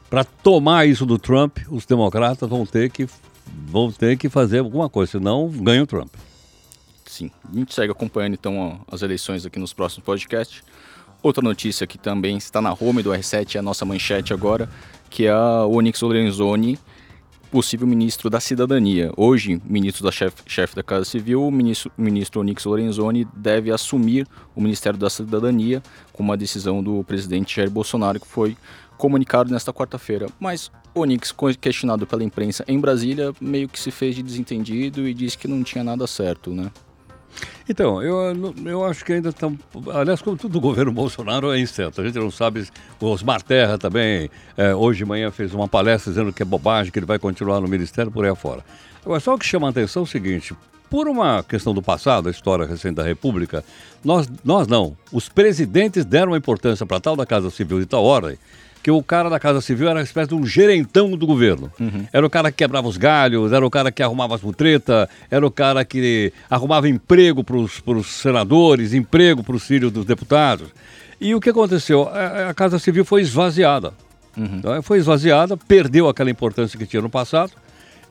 Para 0.09 0.23
tomar 0.23 0.87
isso 0.87 1.05
do 1.05 1.19
Trump, 1.19 1.59
os 1.69 1.85
democratas 1.85 2.49
vão 2.49 2.65
ter 2.65 2.89
que, 2.89 3.07
vão 3.67 3.91
ter 3.91 4.17
que 4.17 4.29
fazer 4.29 4.59
alguma 4.59 4.89
coisa, 4.89 5.13
senão 5.13 5.49
ganha 5.49 5.83
o 5.83 5.87
Trump. 5.87 6.13
Sim. 7.05 7.31
A 7.51 7.55
gente 7.57 7.73
segue 7.73 7.91
acompanhando 7.91 8.33
então 8.33 8.79
as 8.91 9.01
eleições 9.01 9.45
aqui 9.45 9.59
nos 9.59 9.73
próximos 9.73 10.05
podcasts. 10.05 10.63
Outra 11.21 11.43
notícia 11.43 11.85
que 11.85 11.97
também 11.97 12.37
está 12.37 12.61
na 12.61 12.71
home 12.71 13.03
do 13.03 13.09
R7, 13.09 13.55
é 13.55 13.59
a 13.59 13.61
nossa 13.61 13.83
manchete 13.83 14.33
agora, 14.33 14.69
que 15.09 15.25
é 15.25 15.31
a 15.31 15.65
Onyx 15.65 16.01
Lorenzoni, 16.01 16.79
possível 17.51 17.87
ministro 17.87 18.29
da 18.29 18.39
Cidadania. 18.39 19.11
Hoje, 19.17 19.61
ministro 19.65 20.03
da 20.03 20.11
chefe, 20.11 20.43
chefe 20.45 20.75
da 20.75 20.83
Casa 20.83 21.05
Civil, 21.05 21.43
o 21.43 21.51
ministro, 21.51 21.91
ministro 21.97 22.41
Onyx 22.41 22.65
Lorenzoni 22.65 23.25
deve 23.35 23.71
assumir 23.71 24.27
o 24.55 24.61
Ministério 24.61 24.99
da 24.99 25.09
Cidadania 25.09 25.81
com 26.13 26.23
uma 26.23 26.37
decisão 26.37 26.83
do 26.83 27.03
presidente 27.03 27.55
Jair 27.55 27.69
Bolsonaro 27.69 28.19
que 28.19 28.27
foi 28.27 28.55
comunicado 28.97 29.51
nesta 29.51 29.73
quarta-feira. 29.73 30.27
Mas 30.39 30.71
Onyx, 30.93 31.33
questionado 31.59 32.05
pela 32.05 32.23
imprensa 32.23 32.63
em 32.67 32.79
Brasília, 32.79 33.33
meio 33.39 33.67
que 33.67 33.79
se 33.79 33.91
fez 33.91 34.15
de 34.15 34.21
desentendido 34.21 35.07
e 35.07 35.13
disse 35.13 35.37
que 35.37 35.47
não 35.47 35.63
tinha 35.63 35.83
nada 35.83 36.05
certo, 36.05 36.51
né? 36.51 36.71
Então, 37.67 38.01
eu, 38.01 38.35
eu 38.65 38.85
acho 38.85 39.05
que 39.05 39.13
ainda 39.13 39.29
estão. 39.29 39.57
Aliás, 39.93 40.21
como 40.21 40.35
tudo 40.35 40.57
o 40.57 40.61
governo 40.61 40.91
Bolsonaro 40.91 41.51
é 41.51 41.59
incerto. 41.59 42.01
A 42.01 42.05
gente 42.05 42.17
não 42.17 42.31
sabe. 42.31 42.67
O 42.99 43.05
Osmar 43.07 43.41
Terra 43.41 43.77
também, 43.77 44.29
é, 44.57 44.73
hoje 44.73 44.99
de 44.99 45.05
manhã, 45.05 45.31
fez 45.31 45.53
uma 45.53 45.67
palestra 45.67 46.11
dizendo 46.11 46.33
que 46.33 46.41
é 46.41 46.45
bobagem, 46.45 46.91
que 46.91 46.99
ele 46.99 47.05
vai 47.05 47.19
continuar 47.19 47.61
no 47.61 47.67
ministério 47.67 48.11
por 48.11 48.25
aí 48.25 48.31
afora. 48.31 48.63
Agora, 49.03 49.19
só 49.19 49.35
o 49.35 49.37
que 49.37 49.45
chama 49.45 49.67
a 49.67 49.69
atenção 49.69 50.01
é 50.01 50.03
o 50.03 50.07
seguinte: 50.07 50.55
por 50.89 51.07
uma 51.07 51.43
questão 51.43 51.73
do 51.73 51.81
passado, 51.81 52.27
a 52.27 52.31
história 52.31 52.65
recente 52.65 52.95
da 52.95 53.03
República, 53.03 53.63
nós, 54.03 54.27
nós 54.43 54.67
não. 54.67 54.97
Os 55.11 55.29
presidentes 55.29 56.03
deram 56.03 56.35
importância 56.35 56.85
para 56.85 56.99
tal 56.99 57.15
da 57.15 57.25
Casa 57.25 57.49
Civil 57.51 57.79
de 57.79 57.85
tal 57.85 58.03
ordem 58.03 58.37
que 58.81 58.89
o 58.89 59.03
cara 59.03 59.29
da 59.29 59.39
Casa 59.39 59.61
Civil 59.61 59.89
era 59.89 59.99
uma 59.99 60.03
espécie 60.03 60.29
de 60.29 60.35
um 60.35 60.45
gerentão 60.45 61.11
do 61.11 61.27
governo. 61.27 61.71
Uhum. 61.79 62.05
Era 62.11 62.25
o 62.25 62.29
cara 62.29 62.51
que 62.51 62.57
quebrava 62.57 62.87
os 62.87 62.97
galhos, 62.97 63.51
era 63.51 63.65
o 63.65 63.69
cara 63.69 63.91
que 63.91 64.01
arrumava 64.01 64.35
as 64.35 64.41
mutretas, 64.41 65.07
era 65.29 65.45
o 65.45 65.51
cara 65.51 65.83
que 65.83 66.31
arrumava 66.49 66.87
emprego 66.87 67.43
para 67.43 67.57
os 67.57 68.07
senadores, 68.07 68.93
emprego 68.93 69.43
para 69.43 69.55
os 69.55 69.63
filhos 69.63 69.91
dos 69.91 70.05
deputados. 70.05 70.69
E 71.19 71.35
o 71.35 71.41
que 71.41 71.49
aconteceu? 71.49 72.07
A, 72.07 72.49
a 72.49 72.53
Casa 72.53 72.79
Civil 72.79 73.03
foi 73.03 73.21
esvaziada. 73.21 73.93
Uhum. 74.37 74.57
Então, 74.57 74.81
foi 74.81 74.99
esvaziada, 74.99 75.57
perdeu 75.57 76.07
aquela 76.07 76.29
importância 76.29 76.79
que 76.79 76.85
tinha 76.85 77.01
no 77.01 77.09
passado 77.09 77.51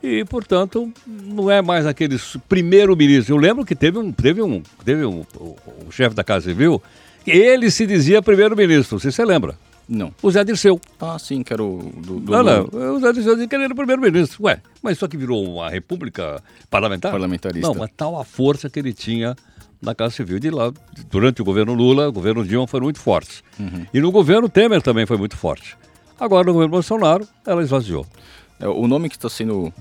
e, 0.02 0.24
portanto, 0.24 0.92
não 1.06 1.50
é 1.50 1.62
mais 1.62 1.86
aquele 1.86 2.20
primeiro-ministro. 2.48 3.34
Eu 3.34 3.38
lembro 3.38 3.64
que 3.64 3.74
teve 3.74 3.98
um, 3.98 4.12
teve 4.12 4.42
um, 4.42 4.62
teve 4.84 5.04
um, 5.04 5.24
o, 5.36 5.56
o 5.86 5.90
chefe 5.90 6.14
da 6.14 6.22
Casa 6.22 6.50
Civil, 6.50 6.82
ele 7.26 7.70
se 7.70 7.86
dizia 7.86 8.22
primeiro-ministro, 8.22 9.00
se 9.00 9.10
você 9.10 9.24
lembra. 9.24 9.54
Não. 9.88 10.12
O 10.22 10.30
Zé 10.30 10.44
Dirceu. 10.44 10.78
Ah, 11.00 11.18
sim, 11.18 11.42
que 11.42 11.52
era 11.52 11.62
o 11.62 11.90
do. 11.96 12.20
do 12.20 12.32
não, 12.32 12.42
não. 12.42 12.94
O 12.96 13.00
Zé 13.00 13.12
Dirceu 13.12 13.32
dizia 13.32 13.48
que 13.48 13.54
ele 13.54 13.64
era 13.64 13.72
o 13.72 13.76
primeiro-ministro. 13.76 14.44
Ué, 14.44 14.60
mas 14.82 14.98
só 14.98 15.08
que 15.08 15.16
virou 15.16 15.42
uma 15.42 15.70
república 15.70 16.42
parlamentar? 16.68 17.10
Parlamentarista. 17.10 17.66
Não, 17.66 17.74
mas 17.74 17.90
tal 17.96 18.20
a 18.20 18.24
força 18.24 18.68
que 18.68 18.78
ele 18.78 18.92
tinha 18.92 19.34
na 19.80 19.94
Casa 19.94 20.14
Civil. 20.14 20.38
De 20.38 20.50
lá, 20.50 20.72
durante 21.10 21.40
o 21.40 21.44
governo 21.44 21.72
Lula, 21.72 22.08
o 22.08 22.12
governo 22.12 22.44
Dilma 22.44 22.66
foram 22.66 22.84
muito 22.84 23.00
fortes. 23.00 23.42
Uhum. 23.58 23.86
E 23.92 24.00
no 24.00 24.12
governo 24.12 24.48
Temer 24.48 24.82
também 24.82 25.06
foi 25.06 25.16
muito 25.16 25.36
forte. 25.36 25.76
Agora, 26.20 26.46
no 26.46 26.52
governo 26.52 26.72
Bolsonaro, 26.72 27.26
ela 27.46 27.62
esvaziou. 27.62 28.06
É, 28.60 28.68
o 28.68 28.86
nome 28.86 29.08
que 29.08 29.16
está 29.16 29.28
sendo 29.28 29.72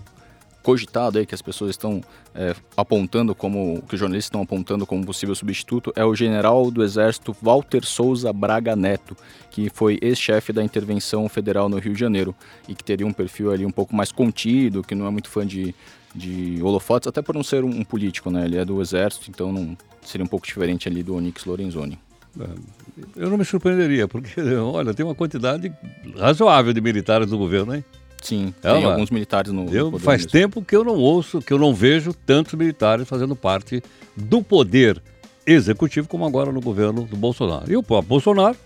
cogitado 0.68 1.18
aí, 1.18 1.26
que 1.26 1.34
as 1.34 1.42
pessoas 1.42 1.72
estão 1.72 2.02
é, 2.36 2.54
apontando 2.76 3.34
como, 3.34 3.82
que 3.84 3.94
os 3.94 4.00
jornalistas 4.02 4.26
estão 4.26 4.42
apontando 4.42 4.86
como 4.86 5.06
possível 5.06 5.34
substituto, 5.34 5.94
é 5.96 6.04
o 6.04 6.14
general 6.14 6.70
do 6.70 6.84
Exército 6.84 7.34
Walter 7.42 7.86
Souza 7.86 8.34
Braga 8.34 8.76
Neto, 8.76 9.16
que 9.50 9.70
foi 9.70 9.98
ex-chefe 10.02 10.52
da 10.52 10.62
intervenção 10.62 11.30
federal 11.30 11.70
no 11.70 11.78
Rio 11.78 11.94
de 11.94 12.00
Janeiro 12.02 12.36
e 12.68 12.76
que 12.76 12.84
teria 12.84 13.08
um 13.08 13.14
perfil 13.14 13.54
ali 13.54 13.66
um 13.66 13.72
pouco 13.72 13.96
mais 13.96 14.12
contido, 14.12 14.84
que 14.84 14.94
não 14.94 15.08
é 15.08 15.10
muito 15.10 15.30
fã 15.30 15.48
de, 15.48 15.74
de 16.14 16.62
holofotes, 16.62 17.08
até 17.08 17.22
por 17.22 17.34
não 17.34 17.44
ser 17.44 17.64
um, 17.64 17.86
político, 17.86 18.30
né? 18.30 18.44
Ele 18.44 18.58
é 18.58 18.66
do 18.66 18.82
Exército, 18.82 19.30
então 19.30 19.54
não 19.54 19.78
seria 20.02 20.26
um 20.26 20.28
pouco 20.28 20.46
diferente 20.46 20.90
ali 20.90 21.02
do 21.02 21.16
Onyx 21.16 21.46
Lorenzoni. 21.46 21.98
É, 22.38 23.24
eu 23.24 23.30
não 23.30 23.38
me 23.38 23.46
surpreenderia, 23.46 24.06
porque, 24.06 24.42
olha, 24.60 24.94
tem 24.94 25.06
uma 25.06 25.16
quantidade 25.16 25.72
razoável 26.18 26.74
de 26.74 26.82
militares 26.82 27.30
do 27.30 27.38
governo, 27.38 27.74
hein? 27.74 27.86
Sim, 28.22 28.54
é 28.64 28.74
tem 28.74 28.84
alguns 28.84 29.10
militares 29.10 29.52
no, 29.52 29.70
eu, 29.74 29.92
no 29.92 30.00
Faz 30.00 30.22
mesmo. 30.22 30.32
tempo 30.32 30.62
que 30.62 30.76
eu 30.76 30.84
não 30.84 30.96
ouço, 30.96 31.40
que 31.40 31.54
eu 31.54 31.60
não 31.60 31.74
vejo 31.74 32.14
tantos 32.14 32.54
militares 32.56 33.08
fazendo 33.08 33.36
parte 33.36 33.82
do 34.16 34.42
poder 34.42 35.02
executivo 35.46 36.08
como 36.08 36.26
agora 36.26 36.52
no 36.52 36.60
governo 36.60 37.04
do 37.04 37.16
Bolsonaro. 37.16 37.72
E 37.72 37.78
o 37.78 37.84
próprio 37.84 38.10
Bolsonaro 38.10 38.58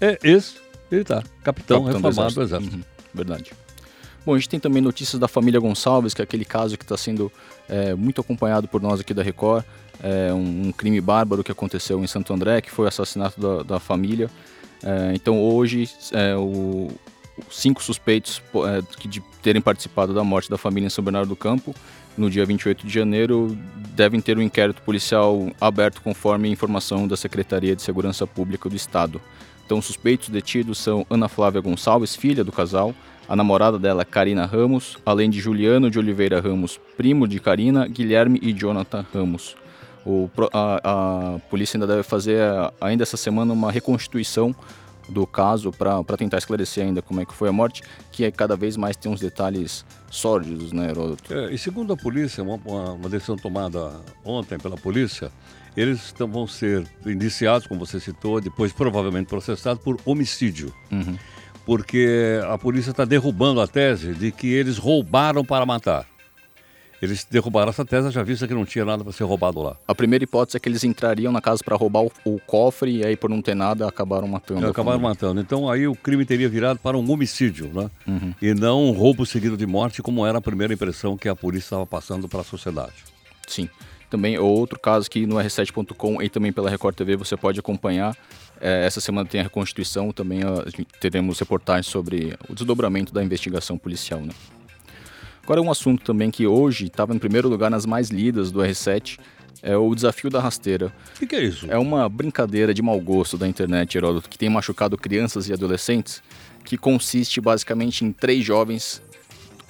é 0.00 0.18
ex-militar, 0.22 1.24
capitão, 1.42 1.84
capitão 1.84 1.84
reformado 1.84 2.34
do 2.34 2.42
Exército. 2.42 2.76
Uhum, 2.76 2.82
verdade. 3.14 3.52
Bom, 4.26 4.34
a 4.34 4.38
gente 4.38 4.48
tem 4.48 4.60
também 4.60 4.82
notícias 4.82 5.18
da 5.18 5.26
família 5.26 5.58
Gonçalves, 5.58 6.12
que 6.12 6.20
é 6.20 6.24
aquele 6.24 6.44
caso 6.44 6.76
que 6.76 6.84
está 6.84 6.98
sendo 6.98 7.32
é, 7.66 7.94
muito 7.94 8.20
acompanhado 8.20 8.68
por 8.68 8.82
nós 8.82 9.00
aqui 9.00 9.14
da 9.14 9.22
Record. 9.22 9.64
É 10.02 10.32
um, 10.32 10.68
um, 10.68 10.72
crime 10.72 11.00
bárbaro 11.00 11.42
que 11.42 11.50
aconteceu 11.50 12.04
em 12.04 12.06
Santo 12.06 12.32
André, 12.32 12.60
que 12.60 12.70
foi 12.70 12.84
o 12.84 12.88
assassinato 12.88 13.40
da, 13.40 13.62
da 13.62 13.80
família. 13.80 14.28
É, 14.82 15.12
então 15.14 15.40
hoje 15.40 15.88
é, 16.12 16.36
o, 16.36 16.88
cinco 17.50 17.82
suspeitos 17.82 18.42
é, 18.66 19.06
de 19.08 19.20
terem 19.42 19.62
participado 19.62 20.12
da 20.12 20.24
morte 20.24 20.50
da 20.50 20.58
família 20.58 20.86
em 20.86 20.90
São 20.90 21.02
Bernardo 21.04 21.28
do 21.28 21.36
Campo 21.36 21.74
no 22.18 22.28
dia 22.28 22.44
28 22.44 22.86
de 22.86 22.92
janeiro 22.92 23.56
devem 23.94 24.20
ter 24.20 24.36
um 24.36 24.42
inquérito 24.42 24.82
policial 24.82 25.48
aberto 25.60 26.02
conforme 26.02 26.50
informação 26.50 27.06
da 27.06 27.16
Secretaria 27.16 27.76
de 27.76 27.82
Segurança 27.82 28.26
Pública 28.26 28.68
do 28.68 28.74
Estado. 28.74 29.20
Então, 29.64 29.78
os 29.78 29.84
suspeitos 29.84 30.28
detidos 30.28 30.78
são 30.78 31.06
Ana 31.08 31.28
Flávia 31.28 31.60
Gonçalves, 31.60 32.16
filha 32.16 32.42
do 32.42 32.50
casal, 32.50 32.94
a 33.28 33.36
namorada 33.36 33.78
dela, 33.78 34.04
Karina 34.04 34.46
Ramos, 34.46 34.96
além 35.04 35.30
de 35.30 35.38
Juliano 35.38 35.90
de 35.90 35.98
Oliveira 35.98 36.40
Ramos, 36.40 36.80
primo 36.96 37.28
de 37.28 37.38
Karina, 37.38 37.86
Guilherme 37.86 38.38
e 38.42 38.52
Jonathan 38.52 39.04
Ramos. 39.14 39.56
O, 40.06 40.30
a, 40.52 40.80
a 41.36 41.38
polícia 41.50 41.76
ainda 41.76 41.86
deve 41.86 42.02
fazer, 42.02 42.40
ainda 42.80 43.02
essa 43.02 43.16
semana, 43.16 43.52
uma 43.52 43.70
reconstituição 43.70 44.54
do 45.08 45.26
caso 45.26 45.72
para 45.72 46.16
tentar 46.16 46.38
esclarecer 46.38 46.84
ainda 46.84 47.00
como 47.00 47.20
é 47.20 47.24
que 47.24 47.34
foi 47.34 47.48
a 47.48 47.52
morte, 47.52 47.82
que 48.12 48.24
é 48.24 48.30
cada 48.30 48.56
vez 48.56 48.76
mais 48.76 48.96
tem 48.96 49.10
uns 49.10 49.20
detalhes 49.20 49.84
sórdidos, 50.10 50.72
né, 50.72 50.90
Heródoto? 50.90 51.32
É, 51.32 51.52
e 51.52 51.58
segundo 51.58 51.92
a 51.92 51.96
polícia, 51.96 52.42
uma, 52.42 52.56
uma, 52.94 53.08
decisão 53.08 53.36
tomada 53.36 53.92
ontem 54.24 54.58
pela 54.58 54.76
polícia, 54.76 55.30
eles 55.76 56.12
tão, 56.12 56.28
vão 56.28 56.46
ser 56.46 56.86
indiciados, 57.06 57.66
como 57.66 57.84
você 57.84 58.00
citou, 58.00 58.40
depois 58.40 58.72
provavelmente 58.72 59.28
processados 59.28 59.82
por 59.82 59.98
homicídio. 60.04 60.72
Uhum. 60.90 61.16
Porque 61.64 62.40
a 62.50 62.56
polícia 62.56 62.90
está 62.90 63.04
derrubando 63.04 63.60
a 63.60 63.66
tese 63.66 64.14
de 64.14 64.32
que 64.32 64.46
eles 64.48 64.78
roubaram 64.78 65.44
para 65.44 65.66
matar. 65.66 66.06
Eles 67.00 67.26
derrubaram 67.30 67.70
essa 67.70 67.84
tese, 67.84 68.10
já 68.10 68.22
vista 68.22 68.46
que 68.48 68.54
não 68.54 68.64
tinha 68.64 68.84
nada 68.84 69.04
para 69.04 69.12
ser 69.12 69.24
roubado 69.24 69.62
lá. 69.62 69.76
A 69.86 69.94
primeira 69.94 70.24
hipótese 70.24 70.56
é 70.56 70.60
que 70.60 70.68
eles 70.68 70.82
entrariam 70.82 71.32
na 71.32 71.40
casa 71.40 71.62
para 71.64 71.76
roubar 71.76 72.02
o, 72.02 72.12
o, 72.24 72.40
cofre 72.40 72.98
e 72.98 73.04
aí 73.04 73.16
por 73.16 73.30
não 73.30 73.40
ter 73.40 73.54
nada 73.54 73.86
acabaram 73.86 74.26
matando. 74.26 74.66
É, 74.66 74.70
acabaram 74.70 74.98
matando. 74.98 75.40
Então 75.40 75.70
aí 75.70 75.86
o 75.86 75.94
crime 75.94 76.24
teria 76.24 76.48
virado 76.48 76.80
para 76.80 76.98
um 76.98 77.10
homicídio, 77.10 77.70
né? 77.72 77.88
Uhum. 78.06 78.34
E 78.42 78.52
não 78.52 78.86
um 78.86 78.90
roubo 78.90 79.24
seguido 79.24 79.56
de 79.56 79.66
morte, 79.66 80.02
como 80.02 80.26
era 80.26 80.38
a 80.38 80.40
primeira 80.40 80.74
impressão 80.74 81.16
que 81.16 81.28
a 81.28 81.36
polícia 81.36 81.66
estava 81.66 81.86
passando 81.86 82.28
para 82.28 82.40
a 82.40 82.44
sociedade. 82.44 83.04
Sim. 83.46 83.68
Também 84.10 84.38
outro 84.38 84.78
caso 84.80 85.08
que 85.08 85.26
no 85.26 85.36
r7.com 85.36 86.22
e 86.22 86.28
também 86.28 86.52
pela 86.52 86.70
Record 86.70 86.96
TV 86.96 87.16
você 87.16 87.36
pode 87.36 87.60
acompanhar. 87.60 88.16
É, 88.60 88.84
essa 88.86 89.00
semana 89.00 89.28
tem 89.28 89.40
a 89.40 89.44
reconstituição, 89.44 90.10
também 90.10 90.42
a, 90.42 90.64
teremos 90.98 91.38
reportagens 91.38 91.86
sobre 91.86 92.34
o 92.48 92.54
desdobramento 92.54 93.12
da 93.12 93.22
investigação 93.22 93.78
policial, 93.78 94.20
né? 94.20 94.32
Agora, 95.48 95.62
um 95.62 95.70
assunto 95.70 96.04
também 96.04 96.30
que 96.30 96.46
hoje 96.46 96.88
estava 96.88 97.14
em 97.14 97.18
primeiro 97.18 97.48
lugar 97.48 97.70
nas 97.70 97.86
mais 97.86 98.10
lidas 98.10 98.52
do 98.52 98.60
R7 98.60 99.18
é 99.62 99.74
o 99.74 99.94
desafio 99.94 100.28
da 100.28 100.42
rasteira. 100.42 100.92
O 101.16 101.20
que, 101.20 101.26
que, 101.26 101.36
é 101.36 101.42
isso? 101.42 101.66
É 101.70 101.78
uma 101.78 102.06
brincadeira 102.06 102.74
de 102.74 102.82
mau 102.82 103.00
gosto 103.00 103.38
da 103.38 103.48
internet, 103.48 103.96
Heródoto, 103.96 104.28
que 104.28 104.36
tem 104.36 104.50
machucado 104.50 104.98
crianças 104.98 105.48
e 105.48 105.52
adolescentes, 105.54 106.22
que 106.66 106.76
consiste 106.76 107.40
basicamente 107.40 108.04
em 108.04 108.12
três 108.12 108.44
jovens, 108.44 109.00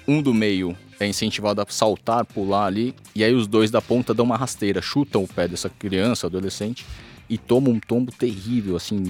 um 0.09 0.21
do 0.21 0.35
meio 0.35 0.77
é 0.99 1.07
incentivado 1.07 1.63
a 1.63 1.67
saltar, 1.69 2.27
pular 2.27 2.67
ali, 2.67 2.93
e 3.15 3.23
aí 3.23 3.33
os 3.33 3.47
dois 3.47 3.71
da 3.71 3.81
ponta 3.81 4.13
dão 4.13 4.25
uma 4.25 4.37
rasteira, 4.37 4.83
chutam 4.83 5.23
o 5.23 5.29
pé 5.29 5.47
dessa 5.47 5.69
criança, 5.69 6.27
adolescente, 6.27 6.85
e 7.31 7.39
tomam 7.39 7.75
um 7.75 7.79
tombo 7.79 8.11
terrível, 8.11 8.75
assim, 8.75 9.01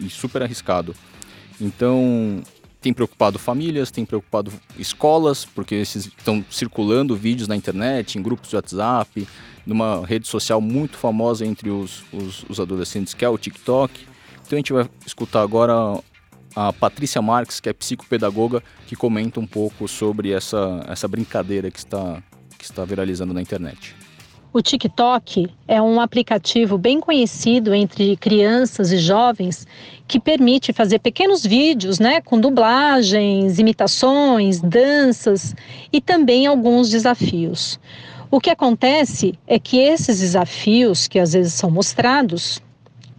e 0.00 0.10
super 0.10 0.42
arriscado. 0.42 0.96
Então, 1.60 2.42
tem 2.80 2.92
preocupado 2.92 3.38
famílias, 3.38 3.90
tem 3.90 4.04
preocupado 4.04 4.52
escolas, 4.78 5.44
porque 5.44 5.74
estão 5.76 6.44
circulando 6.50 7.16
vídeos 7.16 7.48
na 7.48 7.56
internet, 7.56 8.18
em 8.18 8.22
grupos 8.22 8.50
de 8.50 8.56
WhatsApp, 8.56 9.26
numa 9.66 10.06
rede 10.06 10.28
social 10.28 10.60
muito 10.60 10.96
famosa 10.96 11.44
entre 11.44 11.70
os, 11.70 12.04
os, 12.12 12.44
os 12.48 12.60
adolescentes, 12.60 13.14
que 13.14 13.24
é 13.24 13.28
o 13.28 13.36
TikTok. 13.36 14.06
Então 14.46 14.56
a 14.56 14.60
gente 14.60 14.72
vai 14.72 14.88
escutar 15.04 15.42
agora 15.42 16.00
a 16.54 16.72
Patrícia 16.72 17.20
Marques, 17.20 17.60
que 17.60 17.68
é 17.68 17.72
psicopedagoga, 17.72 18.62
que 18.86 18.96
comenta 18.96 19.38
um 19.40 19.46
pouco 19.46 19.86
sobre 19.86 20.30
essa, 20.30 20.84
essa 20.88 21.06
brincadeira 21.06 21.70
que 21.70 21.78
está, 21.78 22.22
que 22.56 22.64
está 22.64 22.84
viralizando 22.84 23.34
na 23.34 23.42
internet. 23.42 23.94
O 24.50 24.62
TikTok 24.62 25.46
é 25.66 25.80
um 25.80 26.00
aplicativo 26.00 26.78
bem 26.78 27.00
conhecido 27.00 27.74
entre 27.74 28.16
crianças 28.16 28.90
e 28.90 28.96
jovens 28.96 29.66
que 30.06 30.18
permite 30.18 30.72
fazer 30.72 31.00
pequenos 31.00 31.44
vídeos, 31.44 31.98
né, 31.98 32.22
com 32.22 32.40
dublagens, 32.40 33.58
imitações, 33.58 34.58
danças 34.58 35.54
e 35.92 36.00
também 36.00 36.46
alguns 36.46 36.88
desafios. 36.88 37.78
O 38.30 38.40
que 38.40 38.48
acontece 38.48 39.38
é 39.46 39.58
que 39.58 39.76
esses 39.78 40.20
desafios, 40.20 41.06
que 41.06 41.18
às 41.18 41.34
vezes 41.34 41.52
são 41.52 41.70
mostrados, 41.70 42.62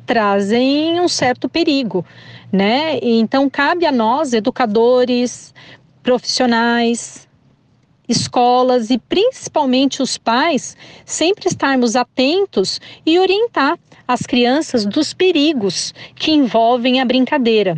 trazem 0.07 0.99
um 0.99 1.07
certo 1.07 1.47
perigo, 1.47 2.03
né? 2.51 2.97
Então 3.03 3.47
cabe 3.47 3.85
a 3.85 3.91
nós, 3.91 4.33
educadores, 4.33 5.53
profissionais, 6.01 7.28
escolas 8.09 8.89
e 8.89 8.97
principalmente 8.97 10.01
os 10.01 10.17
pais 10.17 10.75
sempre 11.05 11.47
estarmos 11.47 11.95
atentos 11.95 12.81
e 13.05 13.19
orientar 13.19 13.77
as 14.07 14.21
crianças 14.21 14.85
dos 14.85 15.13
perigos 15.13 15.93
que 16.15 16.31
envolvem 16.31 16.99
a 16.99 17.05
brincadeira. 17.05 17.77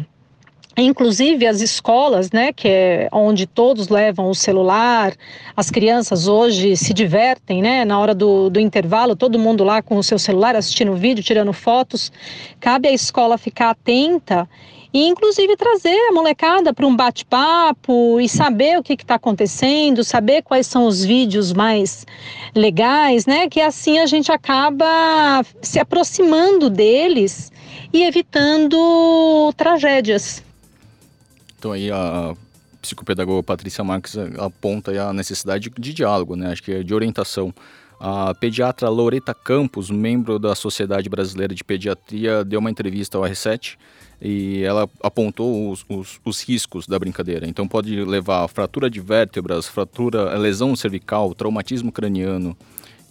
Inclusive 0.77 1.45
as 1.45 1.59
escolas, 1.59 2.31
né, 2.31 2.53
que 2.53 2.65
é 2.65 3.09
onde 3.11 3.45
todos 3.45 3.89
levam 3.89 4.29
o 4.29 4.35
celular, 4.35 5.13
as 5.55 5.69
crianças 5.69 6.29
hoje 6.29 6.77
se 6.77 6.93
divertem, 6.93 7.61
né, 7.61 7.83
na 7.83 8.00
hora 8.00 8.15
do, 8.15 8.50
do 8.50 8.57
intervalo, 8.57 9.13
todo 9.13 9.38
mundo 9.38 9.65
lá 9.65 9.81
com 9.81 9.97
o 9.97 10.03
seu 10.03 10.17
celular 10.17 10.55
assistindo 10.55 10.95
vídeo, 10.95 11.21
tirando 11.21 11.51
fotos. 11.51 12.09
Cabe 12.57 12.88
à 12.88 12.93
escola 12.93 13.38
ficar 13.38 13.71
atenta 13.71 14.47
e 14.93 15.07
inclusive 15.07 15.55
trazer 15.55 15.98
a 16.10 16.12
molecada 16.12 16.74
para 16.74 16.86
um 16.86 16.95
bate-papo 16.95 18.19
e 18.19 18.27
saber 18.27 18.77
o 18.77 18.83
que 18.83 18.93
está 18.93 19.15
acontecendo, 19.15 20.03
saber 20.03 20.41
quais 20.41 20.67
são 20.67 20.86
os 20.86 21.03
vídeos 21.03 21.53
mais 21.53 22.05
legais, 22.53 23.25
né? 23.25 23.48
Que 23.48 23.62
assim 23.62 24.00
a 24.00 24.05
gente 24.05 24.31
acaba 24.31 25.43
se 25.62 25.79
aproximando 25.79 26.69
deles 26.69 27.51
e 27.93 28.03
evitando 28.03 29.53
tragédias. 29.55 30.43
Então 31.57 31.71
aí 31.71 31.89
a 31.89 32.36
psicopedagoga 32.81 33.43
Patrícia 33.43 33.83
Marques 33.83 34.17
aponta 34.38 34.91
a 35.01 35.13
necessidade 35.13 35.71
de 35.77 35.93
diálogo, 35.93 36.36
né? 36.36 36.51
Acho 36.51 36.63
que 36.63 36.71
é 36.71 36.83
de 36.83 36.93
orientação. 36.93 37.53
A 38.03 38.33
pediatra 38.33 38.89
Loreta 38.89 39.31
Campos, 39.31 39.91
membro 39.91 40.39
da 40.39 40.55
Sociedade 40.55 41.07
Brasileira 41.07 41.53
de 41.53 41.63
Pediatria, 41.63 42.43
deu 42.43 42.60
uma 42.60 42.71
entrevista 42.71 43.15
ao 43.15 43.24
R7 43.24 43.77
e 44.21 44.61
ela 44.63 44.87
apontou 45.01 45.71
os, 45.71 45.83
os, 45.89 46.19
os, 46.23 46.41
riscos 46.41 46.85
da 46.85 46.99
brincadeira. 46.99 47.47
Então 47.47 47.67
pode 47.67 48.03
levar 48.05 48.43
a 48.43 48.47
fratura 48.47 48.89
de 48.89 49.01
vértebras, 49.01 49.67
fratura, 49.67 50.37
lesão 50.37 50.75
cervical, 50.75 51.33
traumatismo 51.33 51.91
craniano. 51.91 52.55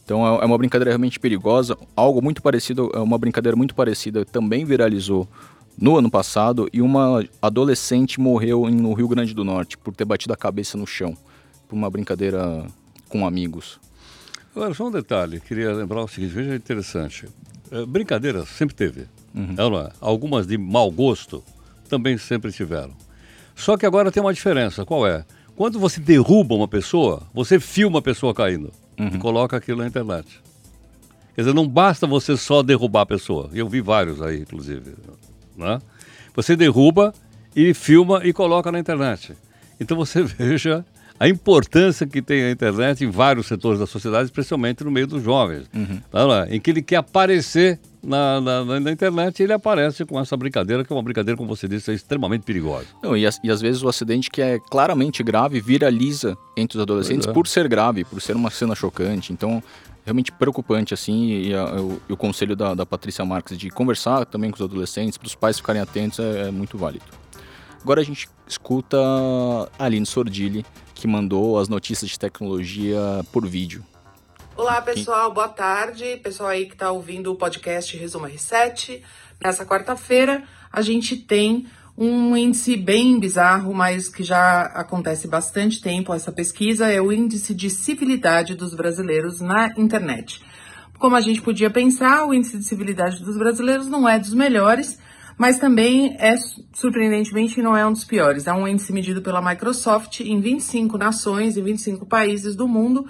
Então 0.05 0.25
é, 0.25 0.43
é 0.43 0.47
uma 0.47 0.57
brincadeira 0.57 0.93
realmente 0.93 1.19
perigosa. 1.19 1.77
Algo 1.97 2.23
muito 2.23 2.41
parecido, 2.41 2.91
é 2.95 3.01
uma 3.01 3.19
brincadeira 3.19 3.57
muito 3.57 3.75
parecida 3.75 4.25
também 4.25 4.65
viralizou 4.65 5.29
no 5.77 5.97
ano 5.97 6.11
passado 6.11 6.69
e 6.73 6.81
uma 6.81 7.25
adolescente 7.43 8.21
morreu 8.21 8.69
no 8.71 8.93
Rio 8.93 9.09
Grande 9.09 9.35
do 9.35 9.43
Norte 9.43 9.77
por 9.77 9.95
ter 9.95 10.05
batido 10.05 10.33
a 10.33 10.37
cabeça 10.37 10.79
no 10.79 10.87
chão 10.87 11.17
por 11.69 11.75
uma 11.75 11.91
brincadeira 11.91 12.65
com 13.09 13.27
amigos. 13.27 13.81
Agora, 14.55 14.75
só 14.75 14.89
um 14.89 14.91
detalhe, 14.91 15.41
queria 15.41 15.73
lembrar 15.73 16.03
o 16.03 16.09
seguinte, 16.09 16.33
veja 16.33 16.55
interessante. 16.55 17.29
É, 17.71 17.87
brincadeira 17.87 18.45
sempre 18.45 18.75
teve. 18.75 19.07
Uhum. 19.35 19.79
É? 19.81 19.93
Algumas 20.01 20.47
de 20.47 20.59
mau 20.59 20.91
gosto 20.91 21.43
também 21.89 22.19
sempre 22.19 22.53
tiveram. 22.53 22.93
Só 23.55 23.77
que 23.77 23.85
agora 23.85 24.11
tem 24.11 24.23
uma 24.23 24.33
diferença. 24.33 24.85
Qual 24.85 25.07
é? 25.07 25.25
Quando 25.55 25.79
você 25.79 26.01
derruba 26.01 26.55
uma 26.55 26.69
pessoa, 26.69 27.23
você 27.35 27.61
filma 27.61 27.99
a 27.99 28.03
pessoa 28.03 28.33
caindo 28.33 28.73
uhum. 28.99 29.09
e 29.09 29.19
coloca 29.19 29.57
aquilo 29.57 29.79
na 29.79 29.87
internet. 29.87 30.41
Quer 31.35 31.43
dizer, 31.43 31.55
não 31.55 31.69
basta 31.69 32.07
você 32.07 32.37
só 32.37 32.63
derrubar 32.63 33.03
a 33.03 33.07
pessoa. 33.07 33.51
Eu 33.53 33.69
vi 33.69 33.81
vários 33.81 34.23
aí, 34.23 34.41
inclusive. 34.41 34.95
Né? 35.57 35.79
Você 36.35 36.57
derruba 36.57 37.13
e 37.55 37.75
filma 37.75 38.23
e 38.25 38.33
coloca 38.33 38.71
na 38.73 38.79
internet. 38.79 39.35
Então 39.79 39.97
você 39.97 40.23
veja 40.25 40.85
a 41.19 41.29
importância 41.29 42.07
que 42.07 42.23
tem 42.23 42.45
a 42.45 42.51
internet 42.51 43.05
em 43.05 43.11
vários 43.11 43.47
setores 43.47 43.79
da 43.79 43.87
sociedade, 43.87 44.25
especialmente 44.25 44.83
no 44.83 44.91
meio 44.91 45.07
dos 45.07 45.23
jovens, 45.23 45.67
uhum. 45.75 46.01
tá 46.11 46.47
em 46.49 46.59
que 46.59 46.71
ele 46.71 46.81
quer 46.81 46.97
aparecer 46.97 47.79
na, 48.03 48.41
na, 48.41 48.81
na, 48.81 48.91
internet 48.91 49.43
ele 49.43 49.53
aparece 49.53 50.05
com 50.05 50.19
essa 50.19 50.37
brincadeira, 50.37 50.85
que 50.85 50.93
é 50.93 50.97
uma 50.97 51.03
brincadeira, 51.03 51.37
como 51.37 51.49
você 51.49 51.69
disse, 51.69 51.91
é 51.91 51.95
extremamente 51.95 52.43
perigosa. 52.43 52.87
Não, 53.03 53.17
e, 53.17 53.23
e 53.23 53.51
às 53.51 53.61
vezes 53.61 53.83
o 53.83 53.89
acidente 53.89 54.31
que 54.31 54.41
é 54.41 54.59
claramente 54.59 55.23
grave 55.23 55.61
viraliza 55.61 56.37
entre 56.57 56.79
os 56.79 56.83
adolescentes 56.83 57.27
é. 57.27 57.33
por 57.33 57.47
ser 57.47 57.69
grave, 57.69 58.05
por 58.05 58.21
ser 58.21 58.37
uma 58.37 58.51
cena 58.51 58.75
chocante. 58.75 59.33
Então, 59.33 59.63
realmente 60.05 60.33
preocupante, 60.33 60.95
assim, 60.95 61.31
e, 61.31 61.55
a, 61.55 61.81
o, 61.81 62.01
e 62.09 62.13
o, 62.13 62.17
conselho 62.17 62.57
da, 62.57 62.75
da, 62.75 62.87
Patrícia 62.87 63.25
Marques 63.25 63.57
de 63.57 63.71
conversar 63.71 64.25
também 64.25 64.51
com 64.51 64.57
os 64.57 64.63
adolescentes, 64.63 65.17
para 65.17 65.27
os 65.27 65.35
pais 65.35 65.59
ficarem 65.59 65.81
atentos, 65.81 66.19
é, 66.19 66.49
é, 66.49 66.51
muito 66.51 66.77
válido. 66.77 67.05
Agora 67.83 68.01
a 68.01 68.05
gente 68.05 68.29
escuta 68.47 68.99
a 69.79 69.85
Aline 69.85 70.05
Sordilli, 70.05 70.65
que 70.95 71.07
mandou 71.07 71.59
as 71.59 71.69
notícias 71.69 72.11
de 72.11 72.19
tecnologia 72.19 72.99
por 73.33 73.47
vídeo. 73.47 73.83
Olá, 74.61 74.83
pessoal, 74.83 75.33
boa 75.33 75.49
tarde. 75.49 76.21
Pessoal 76.23 76.51
aí 76.51 76.67
que 76.67 76.75
está 76.75 76.91
ouvindo 76.91 77.33
o 77.33 77.35
podcast 77.35 77.97
Resumo 77.97 78.27
R7. 78.27 79.01
Nessa 79.43 79.65
quarta-feira, 79.65 80.45
a 80.71 80.83
gente 80.83 81.17
tem 81.17 81.67
um 81.97 82.37
índice 82.37 82.77
bem 82.77 83.19
bizarro, 83.19 83.73
mas 83.73 84.11
que 84.11 84.23
já 84.23 84.65
acontece 84.75 85.27
bastante 85.27 85.81
tempo. 85.81 86.13
Essa 86.13 86.31
pesquisa 86.31 86.89
é 86.89 87.01
o 87.01 87.11
índice 87.11 87.55
de 87.55 87.71
civilidade 87.71 88.55
dos 88.55 88.75
brasileiros 88.75 89.41
na 89.41 89.73
internet. 89.79 90.43
Como 90.99 91.17
a 91.17 91.23
gente 91.23 91.41
podia 91.41 91.71
pensar, 91.71 92.27
o 92.27 92.35
índice 92.35 92.59
de 92.59 92.65
civilidade 92.65 93.25
dos 93.25 93.39
brasileiros 93.39 93.89
não 93.89 94.07
é 94.07 94.19
dos 94.19 94.35
melhores, 94.35 94.99
mas 95.39 95.59
também 95.59 96.15
é, 96.19 96.35
surpreendentemente, 96.75 97.63
não 97.63 97.75
é 97.75 97.87
um 97.87 97.93
dos 97.93 98.05
piores. 98.05 98.47
É 98.47 98.53
um 98.53 98.69
índice 98.69 98.93
medido 98.93 99.23
pela 99.23 99.41
Microsoft 99.41 100.21
em 100.21 100.39
25 100.39 100.99
nações, 100.99 101.57
em 101.57 101.63
25 101.63 102.05
países 102.05 102.55
do 102.55 102.69
mundo, 102.69 103.07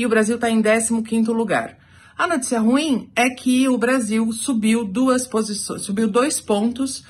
e 0.00 0.06
o 0.06 0.08
Brasil 0.08 0.36
está 0.36 0.48
em 0.48 0.62
15º 0.62 1.30
lugar. 1.30 1.76
A 2.16 2.26
notícia 2.26 2.58
ruim 2.58 3.10
é 3.14 3.28
que 3.28 3.68
o 3.68 3.76
Brasil 3.76 4.32
subiu 4.32 4.82
duas 4.82 5.26
posições, 5.26 5.82
subiu 5.82 6.08
dois 6.08 6.40
pontos 6.40 7.04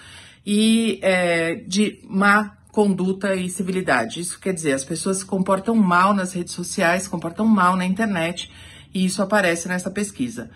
e 0.44 0.98
é, 1.00 1.54
de 1.68 2.00
má 2.08 2.56
conduta 2.72 3.36
e 3.36 3.48
civilidade. 3.48 4.18
Isso 4.18 4.40
quer 4.40 4.52
dizer, 4.52 4.72
as 4.72 4.84
pessoas 4.84 5.18
se 5.18 5.24
comportam 5.24 5.76
mal 5.76 6.12
nas 6.12 6.32
redes 6.32 6.52
sociais, 6.52 7.04
se 7.04 7.08
comportam 7.08 7.46
mal 7.46 7.76
na 7.76 7.86
internet, 7.86 8.50
e 8.92 9.04
isso 9.04 9.22
aparece 9.22 9.68
nessa 9.68 9.88
pesquisa. 9.88 10.50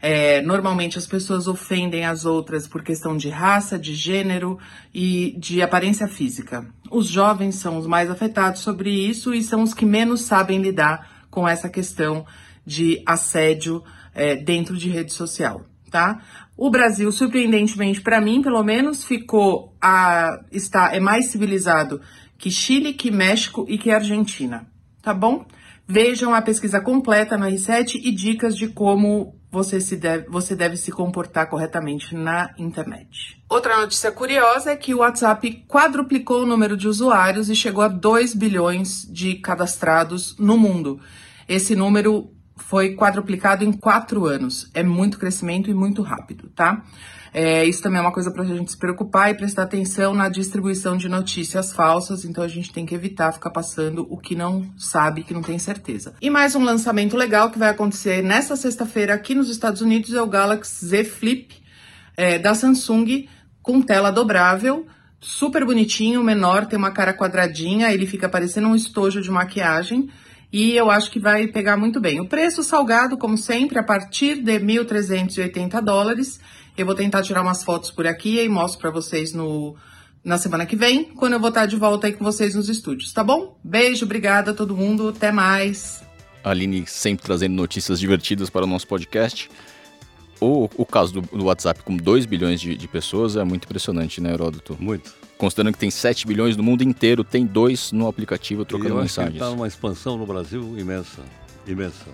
É, 0.00 0.40
normalmente 0.40 0.98
as 0.98 1.06
pessoas 1.08 1.48
ofendem 1.48 2.06
as 2.06 2.24
outras 2.24 2.68
por 2.68 2.84
questão 2.84 3.16
de 3.16 3.28
raça, 3.28 3.76
de 3.76 3.92
gênero 3.92 4.56
e 4.94 5.34
de 5.36 5.60
aparência 5.60 6.06
física. 6.06 6.64
Os 6.88 7.08
jovens 7.08 7.56
são 7.56 7.76
os 7.76 7.88
mais 7.88 8.08
afetados 8.08 8.60
sobre 8.60 8.90
isso 8.90 9.34
e 9.34 9.42
são 9.42 9.64
os 9.64 9.74
que 9.74 9.84
menos 9.84 10.20
sabem 10.20 10.62
lidar 10.62 11.11
com 11.32 11.48
essa 11.48 11.68
questão 11.68 12.26
de 12.64 13.02
assédio 13.06 13.82
é, 14.14 14.36
dentro 14.36 14.76
de 14.76 14.88
rede 14.90 15.12
social, 15.12 15.64
tá? 15.90 16.20
O 16.56 16.70
Brasil, 16.70 17.10
surpreendentemente 17.10 18.02
para 18.02 18.20
mim, 18.20 18.42
pelo 18.42 18.62
menos, 18.62 19.02
ficou 19.02 19.74
a 19.80 20.38
está 20.52 20.94
é 20.94 21.00
mais 21.00 21.30
civilizado 21.30 22.00
que 22.36 22.50
Chile, 22.50 22.92
que 22.92 23.10
México 23.10 23.64
e 23.66 23.78
que 23.78 23.90
Argentina, 23.90 24.66
tá 25.00 25.14
bom? 25.14 25.46
Vejam 25.88 26.34
a 26.34 26.42
pesquisa 26.42 26.80
completa 26.80 27.38
no 27.38 27.46
R7 27.46 28.00
e 28.04 28.12
dicas 28.12 28.56
de 28.56 28.68
como 28.68 29.34
você, 29.52 29.78
se 29.82 29.96
deve, 29.96 30.26
você 30.30 30.56
deve 30.56 30.78
se 30.78 30.90
comportar 30.90 31.48
corretamente 31.50 32.14
na 32.14 32.54
internet. 32.56 33.38
Outra 33.46 33.78
notícia 33.78 34.10
curiosa 34.10 34.72
é 34.72 34.76
que 34.76 34.94
o 34.94 34.98
WhatsApp 34.98 35.64
quadruplicou 35.68 36.42
o 36.42 36.46
número 36.46 36.74
de 36.74 36.88
usuários 36.88 37.50
e 37.50 37.54
chegou 37.54 37.84
a 37.84 37.88
2 37.88 38.34
bilhões 38.34 39.06
de 39.12 39.34
cadastrados 39.34 40.34
no 40.38 40.56
mundo. 40.56 40.98
Esse 41.46 41.76
número 41.76 42.32
foi 42.56 42.96
quadruplicado 42.96 43.62
em 43.62 43.72
quatro 43.72 44.24
anos. 44.24 44.70
É 44.72 44.82
muito 44.82 45.18
crescimento 45.18 45.68
e 45.68 45.74
muito 45.74 46.00
rápido, 46.00 46.48
tá? 46.54 46.82
É, 47.34 47.64
isso 47.64 47.82
também 47.82 47.98
é 47.98 48.02
uma 48.02 48.12
coisa 48.12 48.30
para 48.30 48.42
a 48.42 48.46
gente 48.46 48.70
se 48.70 48.76
preocupar 48.76 49.30
e 49.30 49.34
prestar 49.34 49.62
atenção 49.62 50.12
na 50.12 50.28
distribuição 50.28 50.98
de 50.98 51.08
notícias 51.08 51.72
falsas, 51.72 52.26
então 52.26 52.44
a 52.44 52.48
gente 52.48 52.70
tem 52.70 52.84
que 52.84 52.94
evitar 52.94 53.32
ficar 53.32 53.50
passando 53.50 54.06
o 54.10 54.18
que 54.18 54.34
não 54.34 54.70
sabe, 54.76 55.22
que 55.22 55.32
não 55.32 55.40
tem 55.40 55.58
certeza. 55.58 56.14
E 56.20 56.28
mais 56.28 56.54
um 56.54 56.62
lançamento 56.62 57.16
legal 57.16 57.50
que 57.50 57.58
vai 57.58 57.70
acontecer 57.70 58.22
nesta 58.22 58.54
sexta-feira 58.54 59.14
aqui 59.14 59.34
nos 59.34 59.48
Estados 59.48 59.80
Unidos 59.80 60.12
é 60.12 60.20
o 60.20 60.26
Galaxy 60.26 60.84
Z 60.84 61.04
Flip 61.04 61.54
é, 62.16 62.38
da 62.38 62.54
Samsung 62.54 63.26
com 63.62 63.80
tela 63.80 64.10
dobrável, 64.10 64.86
super 65.18 65.64
bonitinho, 65.64 66.22
menor, 66.22 66.66
tem 66.66 66.78
uma 66.78 66.90
cara 66.90 67.14
quadradinha, 67.14 67.92
ele 67.92 68.06
fica 68.06 68.28
parecendo 68.28 68.68
um 68.68 68.74
estojo 68.74 69.22
de 69.22 69.30
maquiagem 69.30 70.10
e 70.52 70.76
eu 70.76 70.90
acho 70.90 71.10
que 71.10 71.18
vai 71.18 71.46
pegar 71.46 71.78
muito 71.78 71.98
bem. 71.98 72.20
O 72.20 72.28
preço 72.28 72.62
salgado, 72.62 73.16
como 73.16 73.38
sempre, 73.38 73.78
a 73.78 73.82
partir 73.82 74.42
de 74.42 74.60
1.380 74.60 75.80
dólares. 75.80 76.38
Eu 76.76 76.86
vou 76.86 76.94
tentar 76.94 77.22
tirar 77.22 77.42
umas 77.42 77.62
fotos 77.62 77.90
por 77.90 78.06
aqui 78.06 78.40
e 78.40 78.48
mostro 78.48 78.80
para 78.80 78.90
vocês 78.90 79.32
no, 79.32 79.76
na 80.24 80.38
semana 80.38 80.64
que 80.64 80.76
vem, 80.76 81.04
quando 81.04 81.34
eu 81.34 81.40
vou 81.40 81.48
estar 81.48 81.66
de 81.66 81.76
volta 81.76 82.06
aí 82.06 82.12
com 82.12 82.24
vocês 82.24 82.54
nos 82.54 82.68
estúdios, 82.68 83.12
tá 83.12 83.22
bom? 83.22 83.58
Beijo, 83.62 84.04
obrigada 84.04 84.52
a 84.52 84.54
todo 84.54 84.76
mundo, 84.76 85.08
até 85.08 85.30
mais. 85.30 86.02
Aline 86.42 86.84
sempre 86.86 87.24
trazendo 87.24 87.54
notícias 87.54 88.00
divertidas 88.00 88.50
para 88.50 88.64
o 88.64 88.66
nosso 88.66 88.86
podcast. 88.86 89.50
O, 90.40 90.68
o 90.76 90.84
caso 90.84 91.12
do, 91.12 91.20
do 91.20 91.44
WhatsApp 91.44 91.82
com 91.84 91.96
2 91.96 92.26
bilhões 92.26 92.60
de, 92.60 92.76
de 92.76 92.88
pessoas 92.88 93.36
é 93.36 93.44
muito 93.44 93.64
impressionante, 93.64 94.20
né, 94.20 94.32
Heródoto? 94.32 94.76
Muito 94.80 95.22
considerando 95.42 95.72
que 95.72 95.80
tem 95.80 95.90
7 95.90 96.24
bilhões 96.24 96.56
no 96.56 96.62
mundo 96.62 96.84
inteiro, 96.84 97.24
tem 97.24 97.44
dois 97.44 97.90
no 97.90 98.06
aplicativo 98.06 98.64
trocando 98.64 98.94
mensagens. 98.94 99.34
Está 99.34 99.50
uma 99.50 99.66
expansão 99.66 100.16
no 100.16 100.24
Brasil 100.24 100.78
imensa, 100.78 101.20
imensa. 101.66 102.06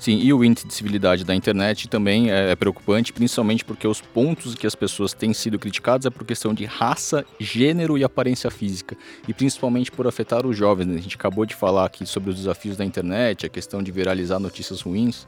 Sim, 0.00 0.18
e 0.18 0.32
o 0.32 0.42
índice 0.42 0.66
de 0.66 0.72
civilidade 0.72 1.24
da 1.24 1.34
internet 1.34 1.86
também 1.86 2.30
é, 2.30 2.52
é 2.52 2.56
preocupante, 2.56 3.12
principalmente 3.12 3.62
porque 3.62 3.86
os 3.86 4.00
pontos 4.00 4.54
que 4.54 4.66
as 4.66 4.74
pessoas 4.74 5.12
têm 5.12 5.34
sido 5.34 5.58
criticadas 5.58 6.06
é 6.06 6.10
por 6.10 6.24
questão 6.24 6.54
de 6.54 6.64
raça, 6.64 7.22
gênero 7.38 7.98
e 7.98 8.02
aparência 8.02 8.50
física, 8.50 8.96
e 9.28 9.34
principalmente 9.34 9.92
por 9.92 10.06
afetar 10.06 10.46
os 10.46 10.56
jovens. 10.56 10.86
Né? 10.86 10.96
A 10.96 11.02
gente 11.02 11.16
acabou 11.16 11.44
de 11.44 11.54
falar 11.54 11.84
aqui 11.84 12.06
sobre 12.06 12.30
os 12.30 12.36
desafios 12.36 12.78
da 12.78 12.84
internet, 12.84 13.44
a 13.44 13.50
questão 13.50 13.82
de 13.82 13.92
viralizar 13.92 14.38
notícias 14.38 14.80
ruins, 14.80 15.26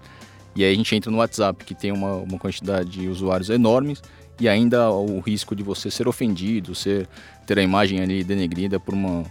e 0.56 0.64
aí 0.64 0.72
a 0.72 0.74
gente 0.74 0.96
entra 0.96 1.10
no 1.10 1.18
WhatsApp, 1.18 1.62
que 1.66 1.74
tem 1.74 1.92
uma, 1.92 2.14
uma 2.14 2.38
quantidade 2.38 2.88
de 2.88 3.08
usuários 3.08 3.50
enormes, 3.50 4.02
e 4.40 4.48
ainda 4.48 4.90
o 4.90 5.20
risco 5.20 5.54
de 5.54 5.62
você 5.62 5.90
ser 5.90 6.08
ofendido, 6.08 6.74
ser, 6.74 7.06
ter 7.46 7.58
a 7.58 7.62
imagem 7.62 8.00
ali 8.00 8.24
denegrida 8.24 8.80
por 8.80 8.94
uma, 8.94 9.22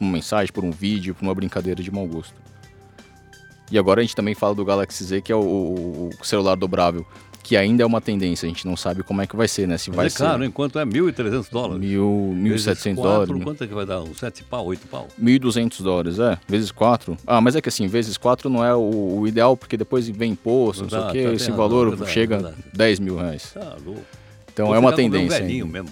uma 0.00 0.10
mensagem, 0.10 0.52
por 0.52 0.64
um 0.64 0.72
vídeo, 0.72 1.14
por 1.14 1.22
uma 1.22 1.36
brincadeira 1.36 1.80
de 1.80 1.90
mau 1.92 2.04
gosto. 2.04 2.47
E 3.70 3.78
agora 3.78 4.00
a 4.00 4.02
gente 4.02 4.16
também 4.16 4.34
fala 4.34 4.54
do 4.54 4.64
Galaxy 4.64 5.04
Z, 5.04 5.20
que 5.22 5.32
é 5.32 5.36
o, 5.36 5.40
o, 5.40 6.10
o 6.20 6.24
celular 6.24 6.56
dobrável, 6.56 7.06
que 7.42 7.56
ainda 7.56 7.82
é 7.82 7.86
uma 7.86 8.00
tendência, 8.00 8.46
a 8.46 8.48
gente 8.48 8.66
não 8.66 8.76
sabe 8.76 9.02
como 9.02 9.22
é 9.22 9.26
que 9.26 9.34
vai 9.34 9.48
ser, 9.48 9.66
né? 9.66 9.78
Se 9.78 9.88
Mas 9.88 9.96
vai 9.96 10.06
é 10.06 10.10
caro, 10.10 10.42
ser... 10.42 10.48
enquanto 10.48 10.78
é 10.78 10.84
1.300 10.84 11.50
dólares. 11.50 11.82
1.700 11.82 12.94
dólares. 12.94 13.42
Quanto 13.42 13.64
é 13.64 13.66
que 13.66 13.74
vai 13.74 13.86
dar? 13.86 14.02
Uns 14.02 14.18
7 14.18 14.44
pau, 14.44 14.66
8 14.66 14.86
pau? 14.86 15.08
1.200 15.18 15.82
dólares, 15.82 16.18
é. 16.18 16.38
Vezes 16.46 16.70
4. 16.70 17.16
Ah, 17.26 17.40
mas 17.40 17.56
é 17.56 17.62
que 17.62 17.68
assim, 17.70 17.86
vezes 17.86 18.18
4 18.18 18.50
não 18.50 18.62
é 18.62 18.74
o, 18.74 19.20
o 19.20 19.26
ideal, 19.26 19.56
porque 19.56 19.78
depois 19.78 20.06
vem 20.08 20.32
imposto, 20.32 20.82
não, 20.82 20.90
sei 20.90 20.98
o 20.98 21.10
quê, 21.10 21.24
tá 21.24 21.32
esse 21.32 21.50
valor 21.50 21.88
verdade, 21.88 22.10
chega 22.12 22.48
a 22.48 22.76
10 22.76 23.00
mil 23.00 23.16
reais. 23.16 23.52
Tá 23.54 23.76
louco. 23.82 24.02
Então 24.52 24.74
é 24.74 24.78
uma 24.78 24.92
tendência. 24.92 25.42
mesmo. 25.42 25.88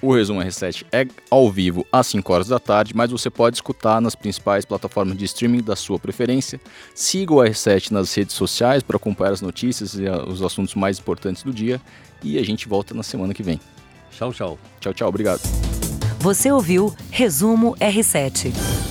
O 0.00 0.14
Resumo 0.14 0.40
R7 0.40 0.84
é 0.92 1.06
ao 1.30 1.50
vivo 1.50 1.86
às 1.90 2.06
5 2.08 2.32
horas 2.32 2.48
da 2.48 2.58
tarde, 2.58 2.94
mas 2.94 3.10
você 3.10 3.30
pode 3.30 3.56
escutar 3.56 4.00
nas 4.00 4.14
principais 4.14 4.64
plataformas 4.64 5.16
de 5.16 5.24
streaming 5.24 5.62
da 5.62 5.74
sua 5.74 5.98
preferência. 5.98 6.60
Siga 6.94 7.32
o 7.32 7.36
R7 7.38 7.90
nas 7.90 8.14
redes 8.14 8.34
sociais 8.34 8.82
para 8.82 8.96
acompanhar 8.96 9.32
as 9.32 9.40
notícias 9.40 9.94
e 9.94 10.04
os 10.04 10.42
assuntos 10.42 10.74
mais 10.74 10.98
importantes 10.98 11.42
do 11.42 11.52
dia. 11.52 11.80
E 12.22 12.38
a 12.38 12.44
gente 12.44 12.68
volta 12.68 12.94
na 12.94 13.02
semana 13.02 13.32
que 13.32 13.42
vem. 13.42 13.60
Tchau, 14.10 14.32
tchau. 14.32 14.58
Tchau, 14.80 14.94
tchau. 14.94 15.08
Obrigado. 15.08 15.40
Você 16.20 16.50
ouviu 16.50 16.94
Resumo 17.10 17.74
R7. 17.76 18.85